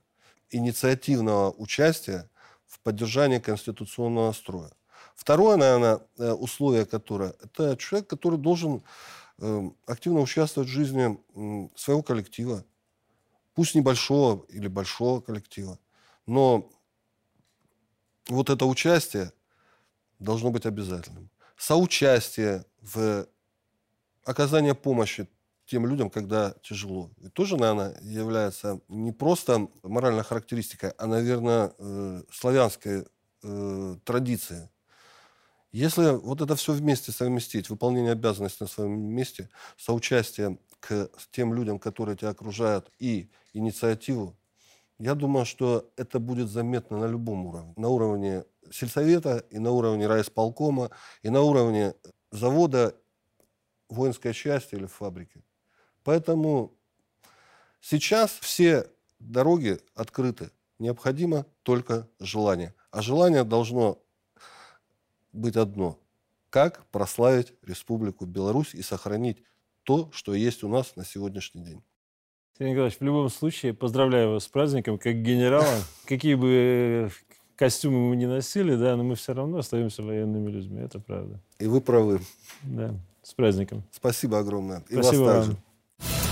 инициативного 0.51 1.53
участия 1.53 2.29
в 2.67 2.81
поддержании 2.81 3.39
конституционного 3.39 4.33
строя. 4.33 4.71
Второе, 5.15 5.57
наверное, 5.57 6.01
э, 6.19 6.33
условие, 6.33 6.87
которое, 6.87 7.35
это 7.43 7.77
человек, 7.77 8.09
который 8.09 8.39
должен 8.39 8.83
активно 9.87 10.21
участвовать 10.21 10.69
в 10.69 10.73
жизни 10.73 11.19
своего 11.77 12.03
коллектива, 12.03 12.65
пусть 13.55 13.75
небольшого 13.75 14.45
или 14.49 14.69
большого 14.69 15.21
коллектива, 15.21 15.79
но 16.27 16.71
вот 18.29 18.51
это 18.51 18.67
участие 18.67 19.33
должно 20.19 20.51
быть 20.51 20.67
обязательным. 20.67 21.31
Соучастие 21.57 22.65
в 22.81 23.27
оказание 24.25 24.75
помощи 24.75 25.29
тем 25.67 25.87
людям, 25.87 26.11
когда 26.11 26.55
тяжело. 26.63 27.11
И 27.21 27.29
тоже, 27.29 27.57
наверное, 27.57 27.97
является 28.03 28.81
не 28.89 29.13
просто 29.13 29.69
моральной 29.83 30.25
характеристикой, 30.25 30.91
а, 30.99 31.07
наверное, 31.07 31.73
э, 31.79 32.23
славянской 32.33 33.07
э. 33.43 33.97
Если 35.73 36.17
вот 36.17 36.41
это 36.41 36.57
все 36.57 36.73
вместе 36.73 37.13
совместить, 37.13 37.71
выполнение 37.71 38.13
обязанностей 38.13 38.65
на 38.65 38.69
своем 38.69 39.01
месте, 39.01 39.49
соучастие 39.77 40.59
к 40.81 41.11
тем 41.31 41.55
людям, 41.55 41.79
которые 41.79 42.17
тебя 42.17 42.31
окружают, 42.31 42.91
и 42.99 43.31
инициативу, 43.53 44.37
я 44.99 45.15
думаю, 45.15 45.47
что 45.47 45.91
это 45.97 46.19
будет 46.19 46.49
заметно 46.49 46.99
на 46.99 47.07
любом 47.07 47.47
уровне. 47.47 47.73
На 47.77 47.89
уровне 47.89 48.45
сельсовета, 48.71 49.39
и 49.51 49.59
на 49.59 49.71
уровне 49.71 50.07
райисполкома, 50.07 50.91
и 51.23 51.31
на 51.31 51.41
уровне 51.41 51.95
завода, 52.33 52.95
воинской 53.89 54.35
части 54.35 54.75
или 54.75 54.87
фабрики. 54.87 55.43
Поэтому 56.05 56.77
сейчас 57.81 58.31
все 58.41 58.91
дороги 59.19 59.81
открыты. 59.95 60.51
Необходимо 60.79 61.47
только 61.63 62.09
желание. 62.19 62.75
А 62.91 63.03
желание 63.03 63.45
должно 63.45 64.03
быть 65.33 65.57
одно. 65.57 65.99
Как 66.51 66.85
прославить 66.87 67.53
Республику 67.63 68.27
Беларусь 68.27 68.75
и 68.75 68.83
сохранить 68.83 69.43
то, 69.85 70.11
что 70.13 70.35
есть 70.35 70.63
у 70.65 70.69
нас 70.69 70.97
на 70.97 71.05
сегодняшний 71.05 71.63
день. 71.63 71.83
Сергей 72.59 72.73
Николаевич, 72.73 72.99
в 73.01 73.05
любом 73.05 73.29
случае, 73.31 73.73
поздравляю 73.73 74.33
вас 74.33 74.45
с 74.45 74.49
праздником, 74.49 74.99
как 74.99 75.23
генерала. 75.23 75.79
Какие 76.05 76.35
бы 76.35 77.11
костюмы 77.57 78.11
мы 78.11 78.17
не 78.17 78.27
носили, 78.27 78.75
да, 78.75 78.97
но 78.97 79.05
мы 79.05 79.15
все 79.15 79.33
равно 79.33 79.59
остаемся 79.59 80.03
военными 80.03 80.51
людьми, 80.51 80.81
это 80.81 80.99
правда. 80.99 81.41
И 81.59 81.67
вы 81.67 81.81
правы. 81.81 82.21
Да, 82.63 82.95
с 83.23 83.35
праздником. 83.35 83.85
Спасибо 83.93 84.39
огромное. 84.39 84.83
И 84.89 84.95
Спасибо 84.95 85.23
вас 85.23 85.35
также. 85.37 85.51
вам. 85.53 86.30